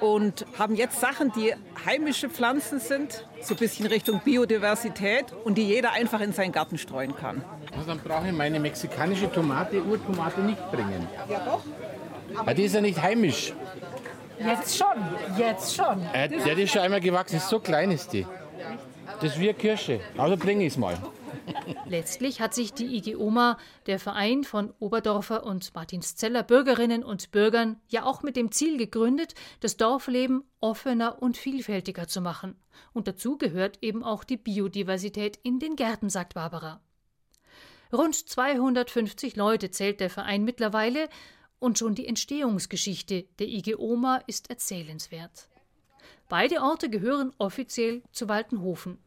[0.00, 1.54] und haben jetzt Sachen, die
[1.86, 6.78] heimische Pflanzen sind, so ein bisschen Richtung Biodiversität und die jeder einfach in seinen Garten
[6.78, 7.44] streuen kann.
[7.76, 11.08] Also dann brauche ich meine mexikanische Tomate, Urtomate nicht bringen.
[11.28, 11.62] Ja doch.
[12.36, 13.52] Aber die ist ja nicht heimisch.
[14.38, 16.02] Jetzt schon, jetzt schon.
[16.12, 18.26] Äh, der ist schon einmal gewachsen, so klein ist die.
[19.20, 20.00] Das ist wie eine Kirsche.
[20.16, 20.98] Also bringe ich es mal.
[21.86, 27.80] Letztlich hat sich die IG Oma, der Verein von Oberdorfer und Martinszeller Bürgerinnen und Bürgern,
[27.88, 32.56] ja auch mit dem Ziel gegründet, das Dorfleben offener und vielfältiger zu machen.
[32.92, 36.80] Und dazu gehört eben auch die Biodiversität in den Gärten, sagt Barbara.
[37.92, 41.08] Rund 250 Leute zählt der Verein mittlerweile
[41.58, 45.48] und schon die Entstehungsgeschichte der IG Oma ist erzählenswert.
[46.28, 48.98] Beide Orte gehören offiziell zu Waltenhofen.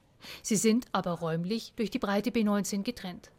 [0.41, 3.31] Sie sind aber räumlich durch die breite B19 getrennt.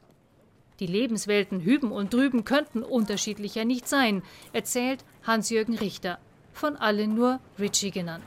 [0.81, 6.19] Die Lebenswelten hüben und drüben könnten unterschiedlicher nicht sein, erzählt Hans-Jürgen Richter,
[6.53, 8.25] von allen nur Ritchie genannt.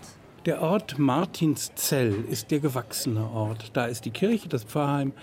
[0.48, 3.70] Der Ort Martinszell ist der gewachsene Ort.
[3.74, 5.14] Da ist die Kirche, das Pfarrheim.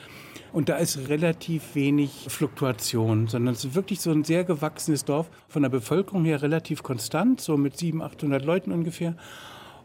[0.53, 5.29] Und da ist relativ wenig Fluktuation, sondern es ist wirklich so ein sehr gewachsenes Dorf.
[5.49, 9.17] Von der Bevölkerung her relativ konstant, so mit 700, 800 Leuten ungefähr.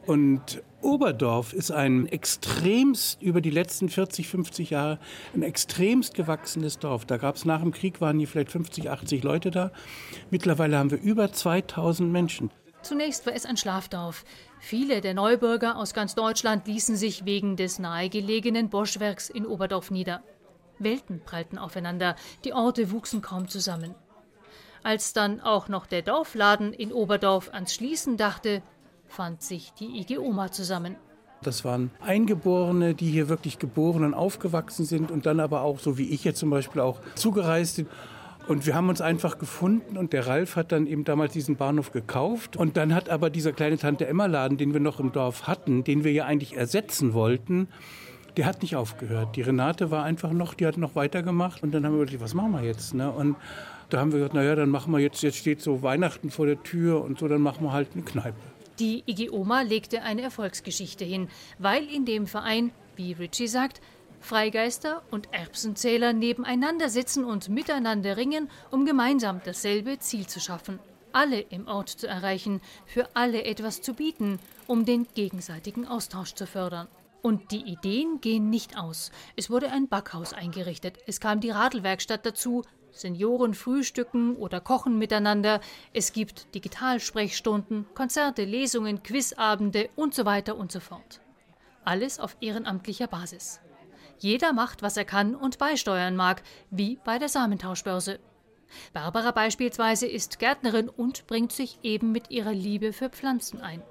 [0.05, 4.99] Und Oberdorf ist ein extremst, über die letzten 40, 50 Jahre,
[5.33, 7.05] ein extremst gewachsenes Dorf.
[7.05, 9.71] Da gab es nach dem Krieg, waren hier vielleicht 50, 80 Leute da.
[10.29, 12.51] Mittlerweile haben wir über 2000 Menschen.
[12.83, 14.25] Zunächst war es ein Schlafdorf.
[14.65, 20.23] Viele der Neubürger aus ganz Deutschland ließen sich wegen des nahegelegenen Boschwerks in Oberdorf nieder.
[20.79, 23.93] Welten prallten aufeinander, die Orte wuchsen kaum zusammen.
[24.81, 28.63] Als dann auch noch der Dorfladen in Oberdorf ans Schließen dachte,
[29.05, 30.95] fand sich die IG Oma zusammen.
[31.41, 35.97] Das waren Eingeborene, die hier wirklich geboren und aufgewachsen sind und dann aber auch, so
[35.97, 37.89] wie ich jetzt zum Beispiel, auch zugereist sind.
[38.47, 41.91] Und wir haben uns einfach gefunden und der Ralf hat dann eben damals diesen Bahnhof
[41.91, 42.57] gekauft.
[42.57, 45.83] Und dann hat aber dieser kleine Tante Emma Laden, den wir noch im Dorf hatten,
[45.83, 47.69] den wir ja eigentlich ersetzen wollten,
[48.35, 49.35] der hat nicht aufgehört.
[49.35, 51.63] Die Renate war einfach noch, die hat noch weitergemacht.
[51.63, 52.93] Und dann haben wir gedacht, was machen wir jetzt?
[52.93, 53.09] Ne?
[53.09, 53.37] Und
[53.89, 56.61] da haben wir gesagt, naja, dann machen wir jetzt, jetzt steht so Weihnachten vor der
[56.63, 58.35] Tür und so, dann machen wir halt eine Kneipe.
[58.79, 61.27] Die IG Oma legte eine Erfolgsgeschichte hin,
[61.59, 63.81] weil in dem Verein, wie Richie sagt,
[64.23, 70.79] Freigeister und Erbsenzähler nebeneinander sitzen und miteinander ringen, um gemeinsam dasselbe Ziel zu schaffen.
[71.11, 76.47] Alle im Ort zu erreichen, für alle etwas zu bieten, um den gegenseitigen Austausch zu
[76.47, 76.87] fördern.
[77.21, 79.11] Und die Ideen gehen nicht aus.
[79.35, 85.59] Es wurde ein Backhaus eingerichtet, es kam die Radlwerkstatt dazu, Senioren frühstücken oder kochen miteinander,
[85.93, 91.19] es gibt Digitalsprechstunden, Konzerte, Lesungen, Quizabende und so weiter und so fort.
[91.85, 93.59] Alles auf ehrenamtlicher Basis.
[94.23, 98.19] Jeder macht, was er kann und beisteuern mag, wie bei der Samentauschbörse.
[98.93, 103.83] Barbara beispielsweise ist Gärtnerin und bringt sich eben mit ihrer Liebe für Pflanzen ein.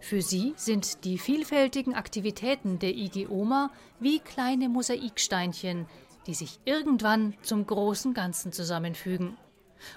[0.00, 3.70] Für sie sind die vielfältigen Aktivitäten der IG Oma
[4.00, 5.86] wie kleine Mosaiksteinchen,
[6.26, 9.36] die sich irgendwann zum großen Ganzen zusammenfügen.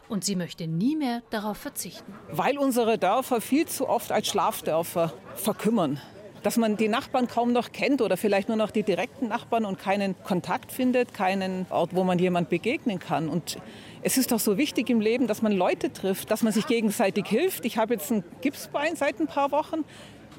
[0.10, 2.14] Und sie möchte nie mehr darauf verzichten.
[2.32, 6.00] Weil unsere Dörfer viel zu oft als Schlafdörfer verkümmern.
[6.44, 9.78] Dass man die Nachbarn kaum noch kennt oder vielleicht nur noch die direkten Nachbarn und
[9.78, 13.30] keinen Kontakt findet, keinen Ort, wo man jemand begegnen kann.
[13.30, 13.58] Und
[14.02, 17.28] es ist doch so wichtig im Leben, dass man Leute trifft, dass man sich gegenseitig
[17.28, 17.66] hilft.
[17.66, 19.84] Ich habe jetzt ein Gipsbein seit ein paar Wochen.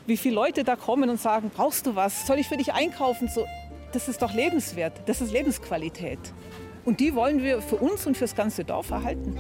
[0.07, 2.27] Wie viele Leute da kommen und sagen, brauchst du was?
[2.27, 3.29] Soll ich für dich einkaufen?
[3.29, 3.47] So,
[3.93, 6.19] das ist doch lebenswert, das ist Lebensqualität.
[6.85, 9.37] Und die wollen wir für uns und fürs ganze Dorf erhalten.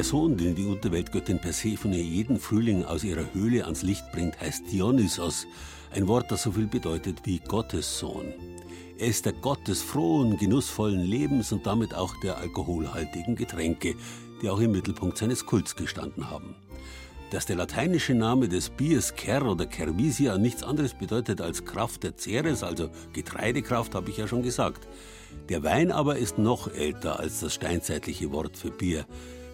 [0.00, 4.72] Der Sohn, den die Unterweltgöttin Persephone jeden Frühling aus ihrer Höhle ans Licht bringt, heißt
[4.72, 5.46] Dionysos,
[5.94, 8.32] ein Wort, das so viel bedeutet wie Gottes Sohn.
[8.96, 13.94] Er ist der Gott des frohen, genussvollen Lebens und damit auch der alkoholhaltigen Getränke,
[14.40, 16.54] die auch im Mittelpunkt seines Kults gestanden haben.
[17.30, 22.16] Dass der lateinische Name des Biers Ker oder Cervisia nichts anderes bedeutet als Kraft der
[22.16, 24.88] Ceres, also Getreidekraft, habe ich ja schon gesagt.
[25.50, 29.04] Der Wein aber ist noch älter als das steinzeitliche Wort für Bier.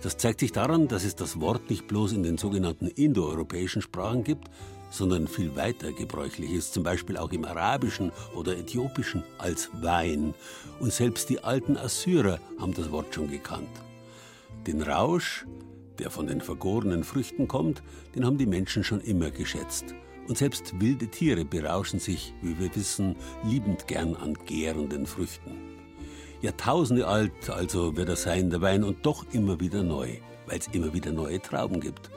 [0.03, 4.25] Das zeigt sich daran, dass es das Wort nicht bloß in den sogenannten indoeuropäischen Sprachen
[4.25, 4.49] gibt,
[4.91, 10.35] sondern viel weiter gebräuchlich ist, zum Beispiel auch im Arabischen oder Äthiopischen als Wein.
[10.81, 13.69] Und selbst die alten Assyrer haben das Wort schon gekannt.
[14.67, 15.47] Den Rausch,
[15.99, 17.83] der von den vergorenen Früchten kommt,
[18.15, 19.95] den haben die Menschen schon immer geschätzt.
[20.29, 25.76] Und selbst wilde Tiere berauschen sich, wie wir wissen, liebend gern an gärenden Früchten.
[26.43, 30.09] Jahrtausende alt also wird er sein, der Wein, und doch immer wieder neu,
[30.47, 32.11] weil es immer wieder neue Trauben gibt.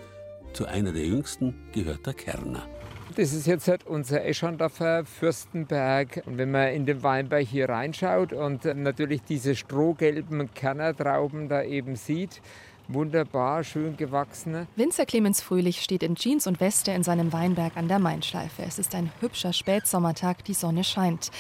[0.54, 2.68] Zu einer der jüngsten gehört der Kerner.
[3.16, 6.22] Das ist jetzt halt unser Eschandorfer Fürstenberg.
[6.26, 11.96] Und wenn man in den Weinberg hier reinschaut und natürlich diese strohgelben Kernertrauben da eben
[11.96, 12.42] sieht,
[12.88, 14.68] wunderbar, schön gewachsene.
[14.76, 18.64] Winzer Clemens Fröhlich steht in Jeans und Weste in seinem Weinberg an der Mainschleife.
[18.66, 21.32] Es ist ein hübscher Spätsommertag, die Sonne scheint.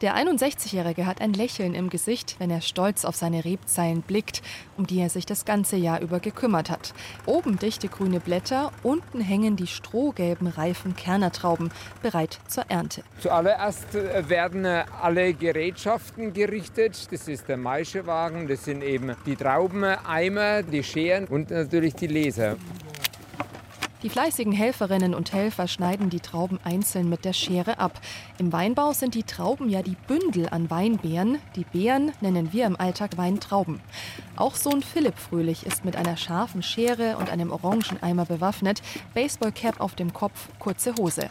[0.00, 4.42] Der 61-Jährige hat ein Lächeln im Gesicht, wenn er stolz auf seine Rebzeilen blickt,
[4.76, 6.94] um die er sich das ganze Jahr über gekümmert hat.
[7.26, 13.02] Oben dichte grüne Blätter, unten hängen die strohgelben reifen Kernertrauben, bereit zur Ernte.
[13.18, 17.08] Zuallererst äh, werden äh, alle Gerätschaften gerichtet.
[17.10, 22.56] Das ist der Maischewagen, das sind eben die Traubeneimer, die Scheren und natürlich die Leser.
[24.04, 28.00] Die fleißigen Helferinnen und Helfer schneiden die Trauben einzeln mit der Schere ab.
[28.38, 31.38] Im Weinbau sind die Trauben ja die Bündel an Weinbeeren.
[31.56, 33.80] Die Beeren nennen wir im Alltag Weintrauben.
[34.36, 38.82] Auch Sohn Philipp Fröhlich ist mit einer scharfen Schere und einem Orangeneimer bewaffnet,
[39.14, 41.28] Baseballcap auf dem Kopf, kurze Hose.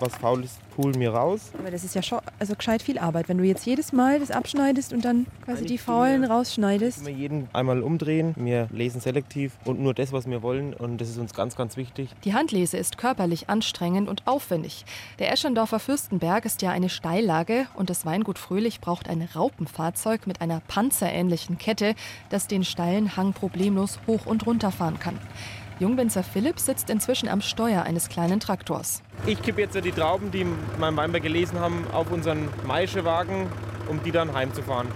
[0.00, 1.50] Was faul ist, pulen mir raus.
[1.58, 4.30] Aber das ist ja schon also gescheit viel Arbeit, wenn du jetzt jedes Mal das
[4.30, 7.04] abschneidest und dann quasi die Faulen rausschneidest.
[7.04, 11.08] Wir jeden einmal umdrehen, wir lesen selektiv und nur das, was wir wollen und das
[11.08, 12.10] ist uns ganz, ganz wichtig.
[12.24, 14.84] Die Handlese ist körperlich anstrengend und aufwendig.
[15.18, 20.40] Der Eschendorfer Fürstenberg ist ja eine Steillage und das Weingut Fröhlich braucht ein Raupenfahrzeug mit
[20.40, 21.94] einer panzerähnlichen Kette,
[22.30, 25.18] das den steilen Hang problemlos hoch und runter fahren kann.
[25.80, 29.00] Jungwinzer Philipp sitzt inzwischen am Steuer eines kleinen Traktors.
[29.26, 33.46] Ich kippe jetzt die Trauben, die im Weinberg gelesen haben, auf unseren Maischewagen,
[33.88, 34.88] um die dann heimzufahren.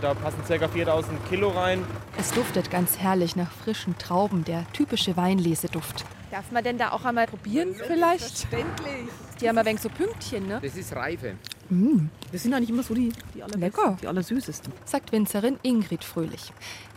[0.00, 0.66] Da passen ca.
[0.66, 1.84] 4000 Kilo rein.
[2.18, 6.06] Es duftet ganz herrlich nach frischen Trauben, der typische Weinleseduft.
[6.30, 8.20] Darf man denn da auch einmal probieren vielleicht?
[8.20, 9.08] Selbstverständlich.
[9.40, 10.60] Die haben ein wenig so Pünktchen, ne?
[10.62, 11.34] Das ist Reife.
[11.70, 13.96] Mm, das sind eigentlich immer so die, die Lecker.
[14.02, 14.72] die allersüßesten.
[14.84, 16.52] Sagt Winzerin Ingrid Fröhlich.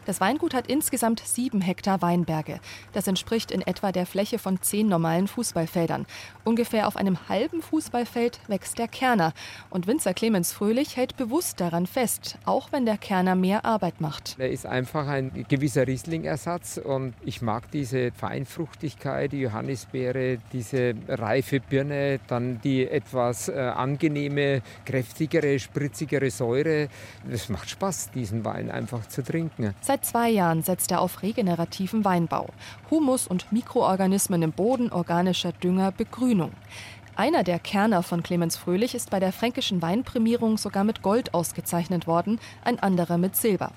[0.05, 2.59] Das Weingut hat insgesamt sieben Hektar Weinberge.
[2.91, 6.05] Das entspricht in etwa der Fläche von zehn normalen Fußballfeldern.
[6.43, 9.34] Ungefähr auf einem halben Fußballfeld wächst der Kerner.
[9.69, 14.36] Und Winzer Clemens Fröhlich hält bewusst daran fest, auch wenn der Kerner mehr Arbeit macht.
[14.39, 21.61] Er ist einfach ein gewisser Riesling-Ersatz und ich mag diese Feinfruchtigkeit, die Johannisbeere, diese reife
[21.61, 26.89] Birne, dann die etwas äh, angenehme, kräftigere, spritzigere Säure.
[27.30, 29.74] Es macht Spaß, diesen Wein einfach zu trinken.
[29.82, 32.49] Seit zwei Jahren setzt er auf regenerativen Weinbau.
[32.91, 36.51] Humus und Mikroorganismen im Boden, organischer Dünger, Begrünung.
[37.16, 42.07] Einer der Kerner von Clemens Fröhlich ist bei der fränkischen Weinprämierung sogar mit Gold ausgezeichnet
[42.07, 43.72] worden, ein anderer mit Silber.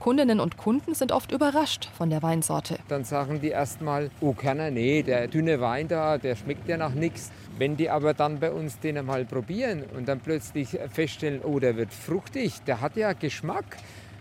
[0.00, 2.78] Kundinnen und Kunden sind oft überrascht von der Weinsorte.
[2.88, 6.94] Dann sagen die erstmal, oh Kerner, nee, der dünne Wein da, der schmeckt ja nach
[6.94, 7.30] nichts.
[7.58, 11.76] Wenn die aber dann bei uns den mal probieren und dann plötzlich feststellen, oh, der
[11.76, 13.76] wird fruchtig, der hat ja Geschmack,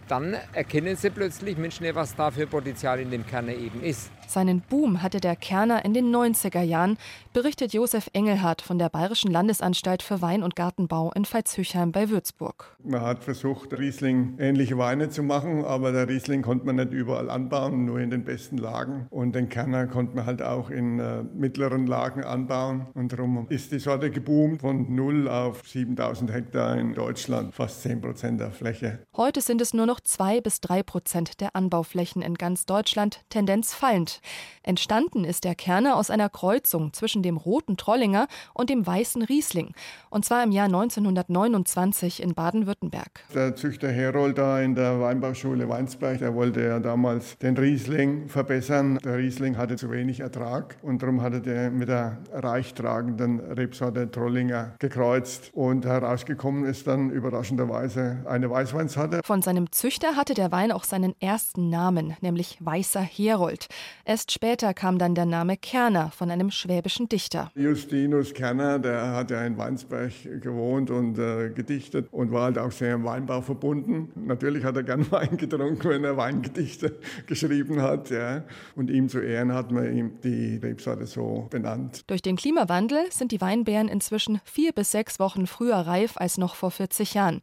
[0.10, 4.12] dann erkennen sie plötzlich, Mensch, ne, was da für Potenzial in dem Kerner eben ist.
[4.30, 7.00] Seinen Boom hatte der Kerner in den 90er Jahren,
[7.34, 12.78] berichtet Josef Engelhardt von der Bayerischen Landesanstalt für Wein- und Gartenbau in Veitshöchheim bei Würzburg.
[12.84, 17.28] Man hat versucht, Riesling ähnliche Weine zu machen, aber der Riesling konnte man nicht überall
[17.28, 19.08] anbauen, nur in den besten Lagen.
[19.10, 22.86] Und den Kerner konnte man halt auch in äh, mittleren Lagen anbauen.
[22.94, 28.02] Und darum ist die Sorte geboomt von 0 auf 7000 Hektar in Deutschland, fast 10
[28.02, 29.00] Prozent der Fläche.
[29.18, 33.74] Heute sind es nur noch 2 bis 3 Prozent der Anbauflächen in ganz Deutschland, Tendenz
[33.74, 34.19] fallend.
[34.64, 39.74] Entstanden ist der Kerner aus einer Kreuzung zwischen dem roten Trollinger und dem weißen Riesling,
[40.10, 43.24] und zwar im Jahr 1929 in Baden-Württemberg.
[43.34, 49.00] Der Züchter Herold da in der Weinbauschule Weinsberg, der wollte ja damals den Riesling verbessern.
[49.04, 54.76] Der Riesling hatte zu wenig Ertrag und darum hatte der mit der reichtragenden Rebsorte Trollinger
[54.80, 59.22] gekreuzt und herausgekommen ist dann überraschenderweise eine Weißweinsorte.
[59.24, 63.68] Von seinem Züchter hatte der Wein auch seinen ersten Namen, nämlich Weißer Herold.
[64.10, 67.52] Erst später kam dann der Name Kerner von einem schwäbischen Dichter.
[67.54, 72.72] Justinus Kerner, der hat ja in Weinsberg gewohnt und äh, gedichtet und war halt auch
[72.72, 74.12] sehr im Weinbau verbunden.
[74.16, 76.98] Natürlich hat er gern Wein getrunken, wenn er Weingedichte
[77.28, 78.10] geschrieben hat.
[78.10, 78.46] Ja.
[78.76, 82.02] Und ihm zu Ehren hat man ihm die Rebsorte so benannt.
[82.08, 86.56] Durch den Klimawandel sind die Weinbeeren inzwischen vier bis sechs Wochen früher reif als noch
[86.56, 87.42] vor 40 Jahren.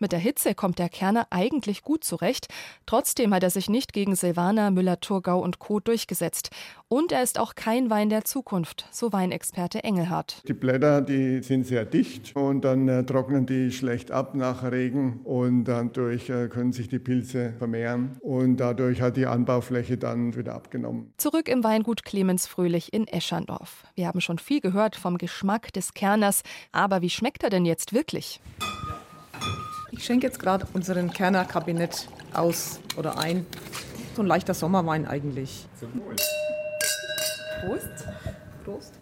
[0.00, 2.46] Mit der Hitze kommt der Kerner eigentlich gut zurecht.
[2.86, 5.80] Trotzdem hat er sich nicht gegen Silvaner, Müller-Thurgau und Co.
[5.80, 6.50] durchgesetzt.
[6.86, 10.42] Und er ist auch kein Wein der Zukunft, so Weinexperte Engelhardt.
[10.46, 15.20] Die Blätter, die sind sehr dicht und dann äh, trocknen die schlecht ab nach Regen
[15.24, 20.54] und dadurch äh, können sich die Pilze vermehren und dadurch hat die Anbaufläche dann wieder
[20.54, 21.12] abgenommen.
[21.16, 23.84] Zurück im Weingut Clemens Fröhlich in Eschandorf.
[23.96, 26.42] Wir haben schon viel gehört vom Geschmack des Kerners,
[26.72, 28.40] aber wie schmeckt er denn jetzt wirklich?
[29.98, 33.44] Ich schenke jetzt gerade unseren Kerner Kabinett aus oder ein.
[34.14, 35.66] So ein leichter Sommerwein eigentlich.
[37.60, 38.06] Prost.
[38.64, 38.92] Prost.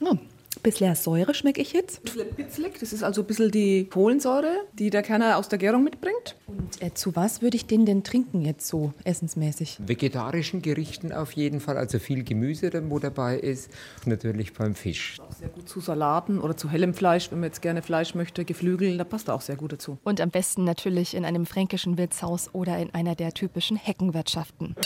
[0.00, 0.16] Oh,
[0.62, 1.98] bisschen Säure schmecke ich jetzt.
[1.98, 2.78] Ein bisschen bitzlig.
[2.80, 6.36] Das ist also ein bisschen die Kohlensäure, die der Kerner aus der Gärung mitbringt.
[6.46, 9.78] Und äh, zu was würde ich den denn trinken jetzt so essensmäßig?
[9.86, 13.70] Vegetarischen Gerichten auf jeden Fall, also viel Gemüse, wo dabei ist.
[14.06, 15.18] Natürlich beim Fisch.
[15.20, 18.44] Auch sehr gut zu Salaten oder zu hellem Fleisch, wenn man jetzt gerne Fleisch möchte.
[18.44, 19.98] Geflügel, da passt er auch sehr gut dazu.
[20.04, 24.76] Und am besten natürlich in einem fränkischen Wirtshaus oder in einer der typischen Heckenwirtschaften.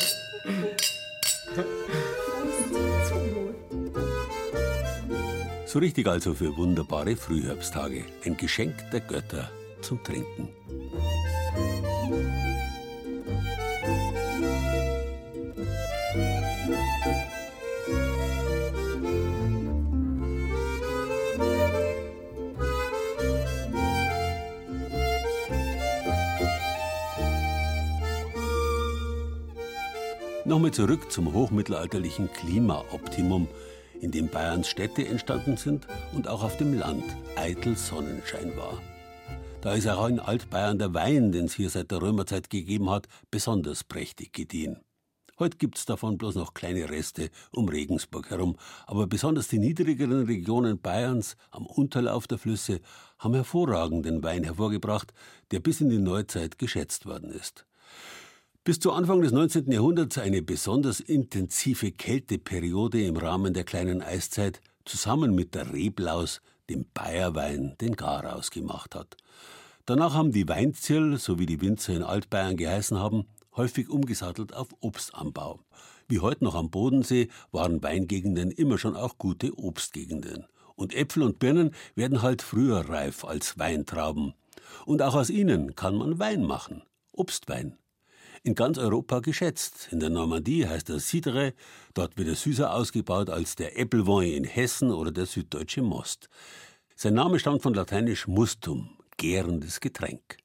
[5.74, 8.04] So richtig also für wunderbare Frühherbsttage.
[8.24, 9.50] Ein Geschenk der Götter
[9.80, 10.48] zum Trinken.
[30.44, 33.48] Nochmal zurück zum hochmittelalterlichen Klimaoptimum,
[34.04, 37.04] in dem Bayerns Städte entstanden sind und auch auf dem Land
[37.36, 38.80] eitel Sonnenschein war.
[39.62, 43.08] Da ist auch in Altbayern der Wein, den es hier seit der Römerzeit gegeben hat,
[43.30, 44.78] besonders prächtig gediehen.
[45.38, 50.78] Heute gibt's davon bloß noch kleine Reste um Regensburg herum, aber besonders die niedrigeren Regionen
[50.78, 52.80] Bayerns am Unterlauf der Flüsse
[53.18, 55.14] haben hervorragenden Wein hervorgebracht,
[55.50, 57.64] der bis in die Neuzeit geschätzt worden ist.
[58.66, 59.70] Bis zu Anfang des 19.
[59.70, 66.40] Jahrhunderts eine besonders intensive Kälteperiode im Rahmen der kleinen Eiszeit zusammen mit der Reblaus,
[66.70, 69.18] dem Bayerwein, den Garaus gemacht hat.
[69.84, 74.68] Danach haben die Weinzirl, so wie die Winzer in Altbayern geheißen haben, häufig umgesattelt auf
[74.80, 75.60] Obstanbau.
[76.08, 80.46] Wie heute noch am Bodensee waren Weingegenden immer schon auch gute Obstgegenden.
[80.74, 84.32] Und Äpfel und Birnen werden halt früher reif als Weintrauben.
[84.86, 86.82] Und auch aus ihnen kann man Wein machen.
[87.12, 87.76] Obstwein.
[88.46, 89.88] In ganz Europa geschätzt.
[89.90, 91.54] In der Normandie heißt er Cidre,
[91.94, 96.28] dort wird er süßer ausgebaut als der Äppelwein in Hessen oder der süddeutsche Most.
[96.94, 100.36] Sein Name stammt von lateinisch mustum, gärendes Getränk.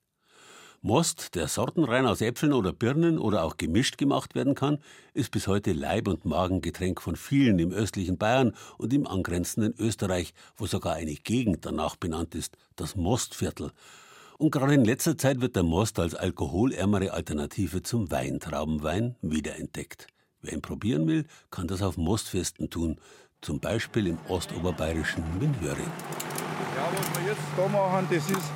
[0.82, 4.78] Most, der sortenrein aus Äpfeln oder Birnen oder auch gemischt gemacht werden kann,
[5.14, 10.34] ist bis heute Leib- und Magengetränk von vielen im östlichen Bayern und im angrenzenden Österreich,
[10.56, 13.74] wo sogar eine Gegend danach benannt ist, das Mostviertel.
[14.42, 20.08] Und gerade in letzter Zeit wird der Most als alkoholärmere Alternative zum Weintraubenwein wiederentdeckt.
[20.42, 23.02] Wer ihn probieren will, kann das auf Mostfesten tun,
[23.42, 25.92] zum Beispiel im ostoberbayerischen Minhöring.
[26.74, 28.50] Ja, was wir jetzt da machen, das ist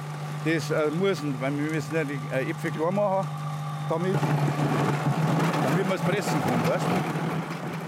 [0.46, 3.28] das äh, müssen, weil wir müssen ja die äh, Äpfel klar machen,
[3.90, 6.86] damit, damit wir es pressen können, weißt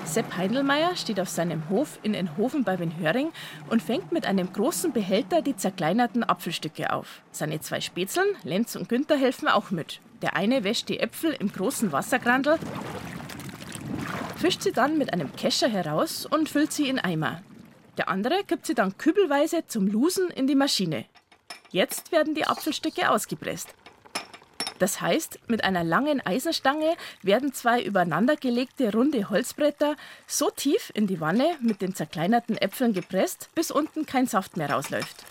[0.05, 3.31] Sepp Heindelmeier steht auf seinem Hof in Enhofen bei Winhöring
[3.69, 7.21] und fängt mit einem großen Behälter die zerkleinerten Apfelstücke auf.
[7.31, 9.99] Seine zwei Spätzeln, Lenz und Günther, helfen auch mit.
[10.21, 12.57] Der eine wäscht die Äpfel im großen Wassergrandel,
[14.37, 17.41] fischt sie dann mit einem Kescher heraus und füllt sie in Eimer.
[17.97, 21.05] Der andere gibt sie dann kübelweise zum Lusen in die Maschine.
[21.71, 23.73] Jetzt werden die Apfelstücke ausgepresst.
[24.79, 29.95] Das heißt, mit einer langen Eisenstange werden zwei übereinandergelegte runde Holzbretter
[30.27, 34.71] so tief in die Wanne mit den zerkleinerten Äpfeln gepresst, bis unten kein Saft mehr
[34.71, 35.23] rausläuft.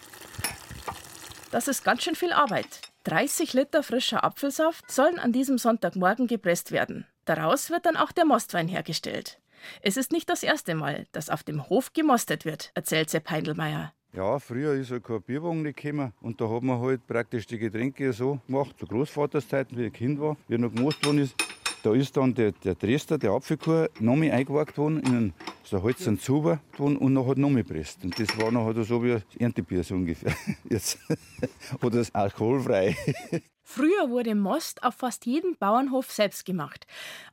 [1.51, 2.81] Das ist ganz schön viel Arbeit.
[3.05, 7.07] 30 Liter frischer Apfelsaft sollen an diesem Sonntagmorgen gepresst werden.
[7.27, 9.39] Daraus wird dann auch der Mostwein hergestellt.
[9.83, 13.93] Es ist nicht das erste Mal, dass auf dem Hof gemostet wird, erzählt Sepp Heindelmeier.
[14.17, 17.59] Ja, früher ist ja kein Bierwagen nicht gekommen und da hat man halt praktisch die
[17.59, 21.35] Getränke so gemacht, zu Großvaterszeiten, wie ich Kind war, wie er noch gemost worden ist.
[21.83, 25.35] Da ist dann der, der Dresder, der Apfelkuchen, noch mehr eingewagt worden, in einen,
[25.65, 28.05] so Holz einen Zuber worden und noch hat noch mehr gepresst.
[28.05, 30.33] Und das war noch halt so wie ein Erntebier so ungefähr.
[30.71, 30.97] Jetzt.
[31.83, 32.97] Oder das alkoholfrei.
[33.67, 36.87] Früher wurde Most auf fast jedem Bauernhof selbst gemacht.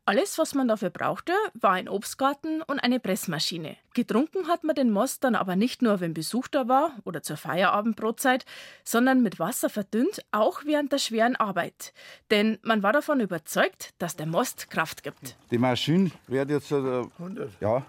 [0.06, 3.76] Alles, was man dafür brauchte, war ein Obstgarten und eine Pressmaschine.
[3.94, 7.36] Getrunken hat man den Most dann aber nicht nur, wenn Besuch da war oder zur
[7.36, 8.46] Feierabendbrotzeit,
[8.86, 11.94] sondern mit Wasser verdünnt, auch während der schweren Arbeit.
[12.32, 15.36] Denn man war davon überzeugt, dass der Most Kraft gibt.
[15.52, 17.50] Die Maschine wird jetzt äh, 100.
[17.60, 17.86] Ja,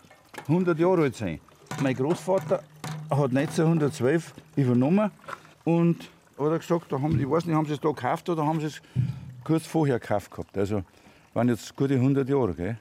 [0.48, 1.40] 100 Jahre alt sein.
[1.80, 2.64] Mein Großvater
[3.08, 5.10] hat 1912 übernommen
[5.64, 8.60] und oder gesagt, da haben, ich weiß nicht, haben sie es da gekauft oder haben
[8.60, 8.82] sie es
[9.44, 10.56] kurz vorher gekauft gehabt.
[10.56, 10.82] Also
[11.34, 12.54] waren jetzt gute 100 Jahre.
[12.54, 12.78] Gell?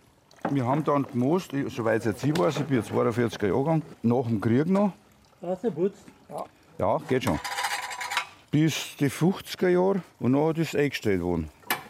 [0.50, 4.42] Wir haben dann gemost, soweit jetzt ich weiß, ich bin jetzt 42er Jahrgang, nach dem
[4.42, 4.94] Krieg noch.
[5.42, 6.06] Rausgeputzt?
[6.30, 6.46] Ja.
[6.78, 7.40] Ja, geht schon.
[8.50, 11.50] Bis die 50er Jahre und dann ist es eingestellt worden.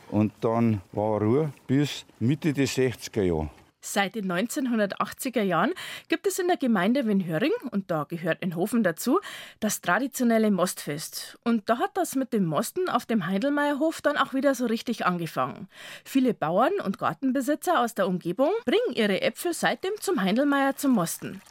[0.10, 3.50] Und dann war Ruhe bis Mitte der 60er Jahre.
[3.84, 5.74] Seit den 1980er Jahren
[6.08, 9.20] gibt es in der Gemeinde Winhöring, und da gehört Enhofen dazu,
[9.60, 11.40] das traditionelle Mostfest.
[11.44, 15.08] Und da hat das mit dem Mosten auf dem Heidelmeierhof dann auch wieder so richtig
[15.08, 15.68] angefangen.
[16.06, 21.42] Viele Bauern und Gartenbesitzer aus der Umgebung bringen ihre Äpfel seitdem zum Heidelmeier zum Mosten.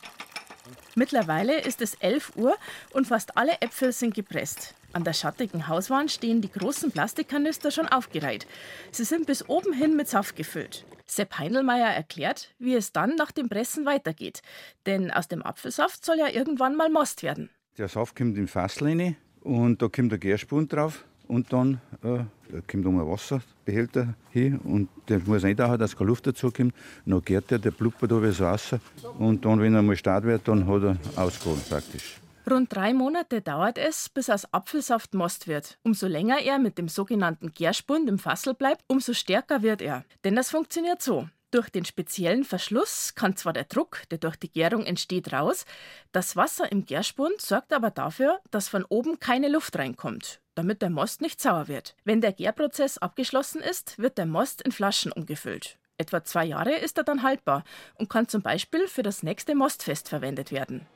[0.94, 2.56] Mittlerweile ist es 11 Uhr
[2.92, 4.74] und fast alle Äpfel sind gepresst.
[4.92, 8.46] An der schattigen Hauswand stehen die großen Plastikkanister schon aufgereiht.
[8.92, 10.84] Sie sind bis oben hin mit Saft gefüllt.
[11.10, 14.42] Sepp Heindelmeier erklärt, wie es dann nach dem Pressen weitergeht.
[14.86, 17.50] Denn aus dem Apfelsaft soll ja irgendwann mal Most werden.
[17.78, 21.04] Der Saft kommt in Fassel rein und da kommt der Gärspund drauf.
[21.28, 22.24] Und dann äh,
[22.68, 26.74] kommt um ein Wasserbehälter hin und der muss eintauchen, dass keine Luft dazu kommt.
[27.06, 28.74] Dann gärt der, der blubbert da so raus.
[29.16, 32.20] Und dann, wenn er mal stark wird, dann hat er ausgeholt praktisch.
[32.50, 35.78] Rund drei Monate dauert es, bis aus Apfelsaft Most wird.
[35.84, 40.04] Umso länger er mit dem sogenannten Gärspund im Fassel bleibt, umso stärker wird er.
[40.24, 41.28] Denn das funktioniert so.
[41.52, 45.64] Durch den speziellen Verschluss kann zwar der Druck, der durch die Gärung entsteht, raus,
[46.12, 50.90] das Wasser im Gärspund sorgt aber dafür, dass von oben keine Luft reinkommt, damit der
[50.90, 51.96] Most nicht sauer wird.
[52.04, 55.78] Wenn der Gärprozess abgeschlossen ist, wird der Most in Flaschen umgefüllt.
[55.98, 60.08] Etwa zwei Jahre ist er dann haltbar und kann zum Beispiel für das nächste Mostfest
[60.08, 60.86] verwendet werden.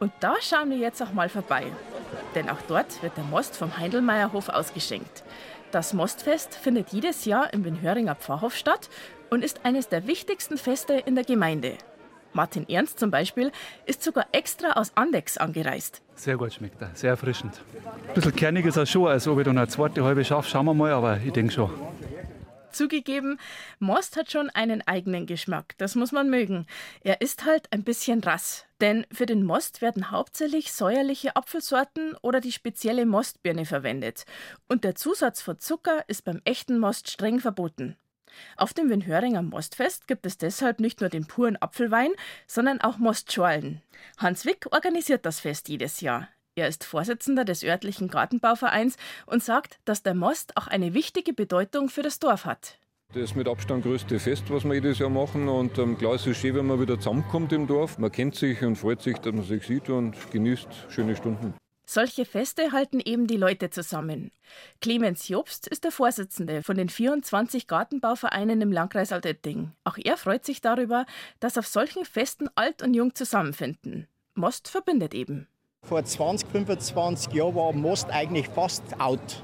[0.00, 1.66] Und da schauen wir jetzt auch mal vorbei.
[2.34, 5.24] Denn auch dort wird der Most vom Heindelmeierhof ausgeschenkt.
[5.70, 8.88] Das Mostfest findet jedes Jahr im Winhöringer Pfarrhof statt
[9.30, 11.76] und ist eines der wichtigsten Feste in der Gemeinde.
[12.32, 13.50] Martin Ernst zum Beispiel
[13.86, 16.02] ist sogar extra aus Andex angereist.
[16.14, 17.60] Sehr gut schmeckt er, sehr erfrischend.
[18.08, 20.66] Ein bisschen kernig ist er schon, also ob ich dann eine zweite halbe schaffe, schauen
[20.66, 21.70] wir mal, aber ich denke schon.
[22.70, 23.40] Zugegeben,
[23.78, 26.66] Most hat schon einen eigenen Geschmack, das muss man mögen.
[27.02, 28.67] Er ist halt ein bisschen rass.
[28.80, 34.24] Denn für den Most werden hauptsächlich säuerliche Apfelsorten oder die spezielle Mostbirne verwendet.
[34.68, 37.96] Und der Zusatz von Zucker ist beim echten Most streng verboten.
[38.56, 42.12] Auf dem Winhöringer Mostfest gibt es deshalb nicht nur den puren Apfelwein,
[42.46, 43.82] sondern auch Mostschorlen.
[44.16, 46.28] Hans Wick organisiert das Fest jedes Jahr.
[46.54, 51.88] Er ist Vorsitzender des örtlichen Gartenbauvereins und sagt, dass der Most auch eine wichtige Bedeutung
[51.88, 52.78] für das Dorf hat.
[53.14, 55.48] Das mit Abstand größte Fest, was wir jedes Jahr machen.
[55.48, 57.96] Und ähm, klar, es ist schön, wenn man wieder zusammenkommt im Dorf.
[57.96, 61.54] Man kennt sich und freut sich, dass man sich sieht und genießt schöne Stunden.
[61.86, 64.30] Solche Feste halten eben die Leute zusammen.
[64.82, 69.72] Clemens Jobst ist der Vorsitzende von den 24 Gartenbauvereinen im Landkreis Altötting.
[69.84, 71.06] Auch er freut sich darüber,
[71.40, 74.06] dass auf solchen Festen alt und jung zusammenfinden.
[74.34, 75.48] Most verbindet eben.
[75.82, 79.42] Vor 20, 25 Jahren war Most eigentlich fast out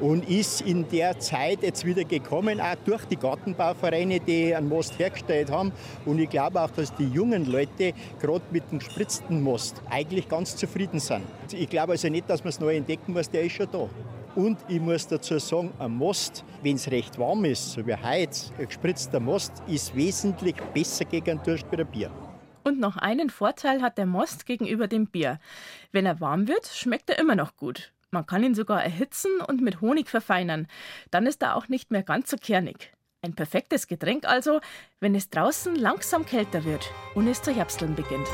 [0.00, 4.98] und ist in der Zeit jetzt wieder gekommen, auch durch die Gartenbauvereine, die einen Most
[4.98, 5.72] hergestellt haben.
[6.04, 10.56] Und ich glaube auch, dass die jungen Leute gerade mit dem gespritzten Most eigentlich ganz
[10.56, 11.22] zufrieden sind.
[11.52, 13.88] Ich glaube also nicht, dass man es neu entdecken muss, der ist schon da.
[14.34, 18.38] Und ich muss dazu sagen, ein Most, wenn es recht warm ist, so wie heute,
[18.58, 22.10] ein gespritzter Most, ist wesentlich besser gegen ein Durst wie ein Bier.
[22.64, 25.38] Und noch einen Vorteil hat der Most gegenüber dem Bier.
[25.90, 27.92] Wenn er warm wird, schmeckt er immer noch gut.
[28.14, 30.68] Man kann ihn sogar erhitzen und mit Honig verfeinern.
[31.10, 32.92] Dann ist er auch nicht mehr ganz so kernig.
[33.22, 34.60] Ein perfektes Getränk also,
[35.00, 38.28] wenn es draußen langsam kälter wird und es zu herbsteln beginnt.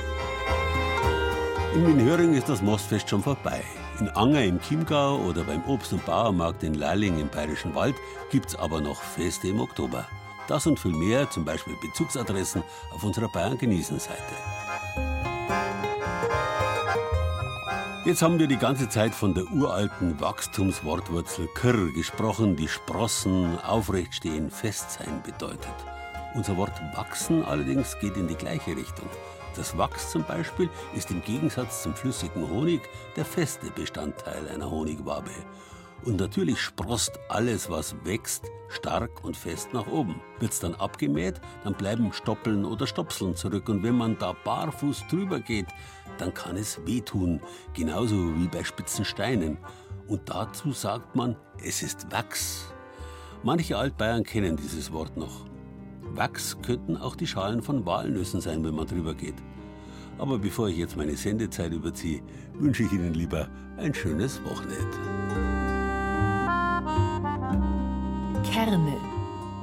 [1.74, 3.62] In Winhöring ist das Mostfest schon vorbei.
[4.00, 7.94] In Anger im Chiemgau oder beim Obst- und Bauernmarkt in Lalling im Bayerischen Wald
[8.32, 10.08] gibt es aber noch Feste im Oktober.
[10.48, 14.34] Das und viel mehr, zum Beispiel Bezugsadressen, auf unserer Bayern genießen Seite.
[18.08, 24.50] Jetzt haben wir die ganze Zeit von der uralten Wachstumswortwurzel Kr gesprochen, die Sprossen, aufrechtstehen,
[24.50, 25.74] festsein bedeutet.
[26.34, 29.10] Unser Wort wachsen allerdings geht in die gleiche Richtung.
[29.56, 32.80] Das Wachs zum Beispiel ist im Gegensatz zum flüssigen Honig
[33.14, 35.30] der feste Bestandteil einer Honigwabe.
[36.04, 40.20] Und natürlich sprost alles, was wächst, stark und fest nach oben.
[40.38, 43.68] Wird's dann abgemäht, dann bleiben Stoppeln oder Stopseln zurück.
[43.68, 45.66] Und wenn man da barfuß drüber geht,
[46.18, 47.40] dann kann es wehtun,
[47.74, 49.58] genauso wie bei spitzen Steinen.
[50.06, 52.72] Und dazu sagt man, es ist Wachs.
[53.42, 55.46] Manche Altbayern kennen dieses Wort noch.
[56.14, 59.36] Wachs könnten auch die Schalen von Walnüssen sein, wenn man drüber geht.
[60.18, 62.22] Aber bevor ich jetzt meine Sendezeit überziehe,
[62.54, 65.27] wünsche ich Ihnen lieber ein schönes Wochenende.
[68.52, 68.96] Kerne.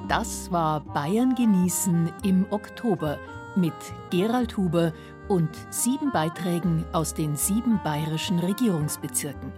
[0.08, 3.18] Das war Bayern genießen im Oktober
[3.56, 3.74] mit
[4.12, 4.94] Gerald Huber
[5.28, 9.52] und sieben Beiträgen aus den sieben bayerischen Regierungsbezirken.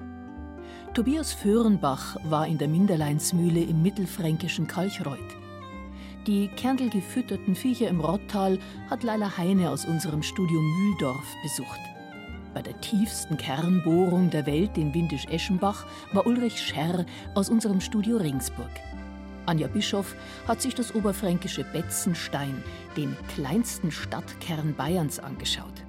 [0.94, 5.20] Tobias Föhrenbach war in der Minderleinsmühle im mittelfränkischen Kalchreuth.
[6.26, 8.60] Die kernelgefütterten Viecher im Rottal
[8.90, 11.80] hat Leila Heine aus unserem Studio Mühldorf besucht.
[12.54, 17.06] Bei der tiefsten Kernbohrung der Welt in Windisch-Eschenbach war Ulrich Scherr
[17.36, 18.72] aus unserem Studio Regensburg.
[19.48, 20.16] Anja Bischoff
[20.48, 22.62] hat sich das oberfränkische Betzenstein,
[22.96, 25.84] den kleinsten Stadtkern Bayerns, angeschaut.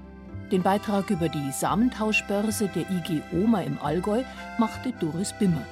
[0.53, 4.23] Den Beitrag über die Samentauschbörse der IG Oma im Allgäu
[4.59, 5.67] machte Doris Bimmer.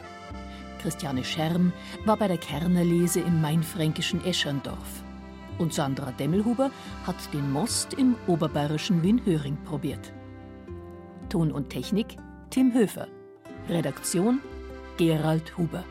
[0.83, 1.73] Christiane Scherm
[2.05, 5.03] war bei der Kernerlese im mainfränkischen Escherndorf.
[5.59, 6.71] Und Sandra Demmelhuber
[7.07, 10.13] hat den Most im oberbayerischen Winhöring probiert.
[11.31, 12.17] Ton und Technik
[12.51, 13.09] Tim Höfer.
[13.69, 14.41] Redaktion
[14.99, 15.85] Gerald Huber.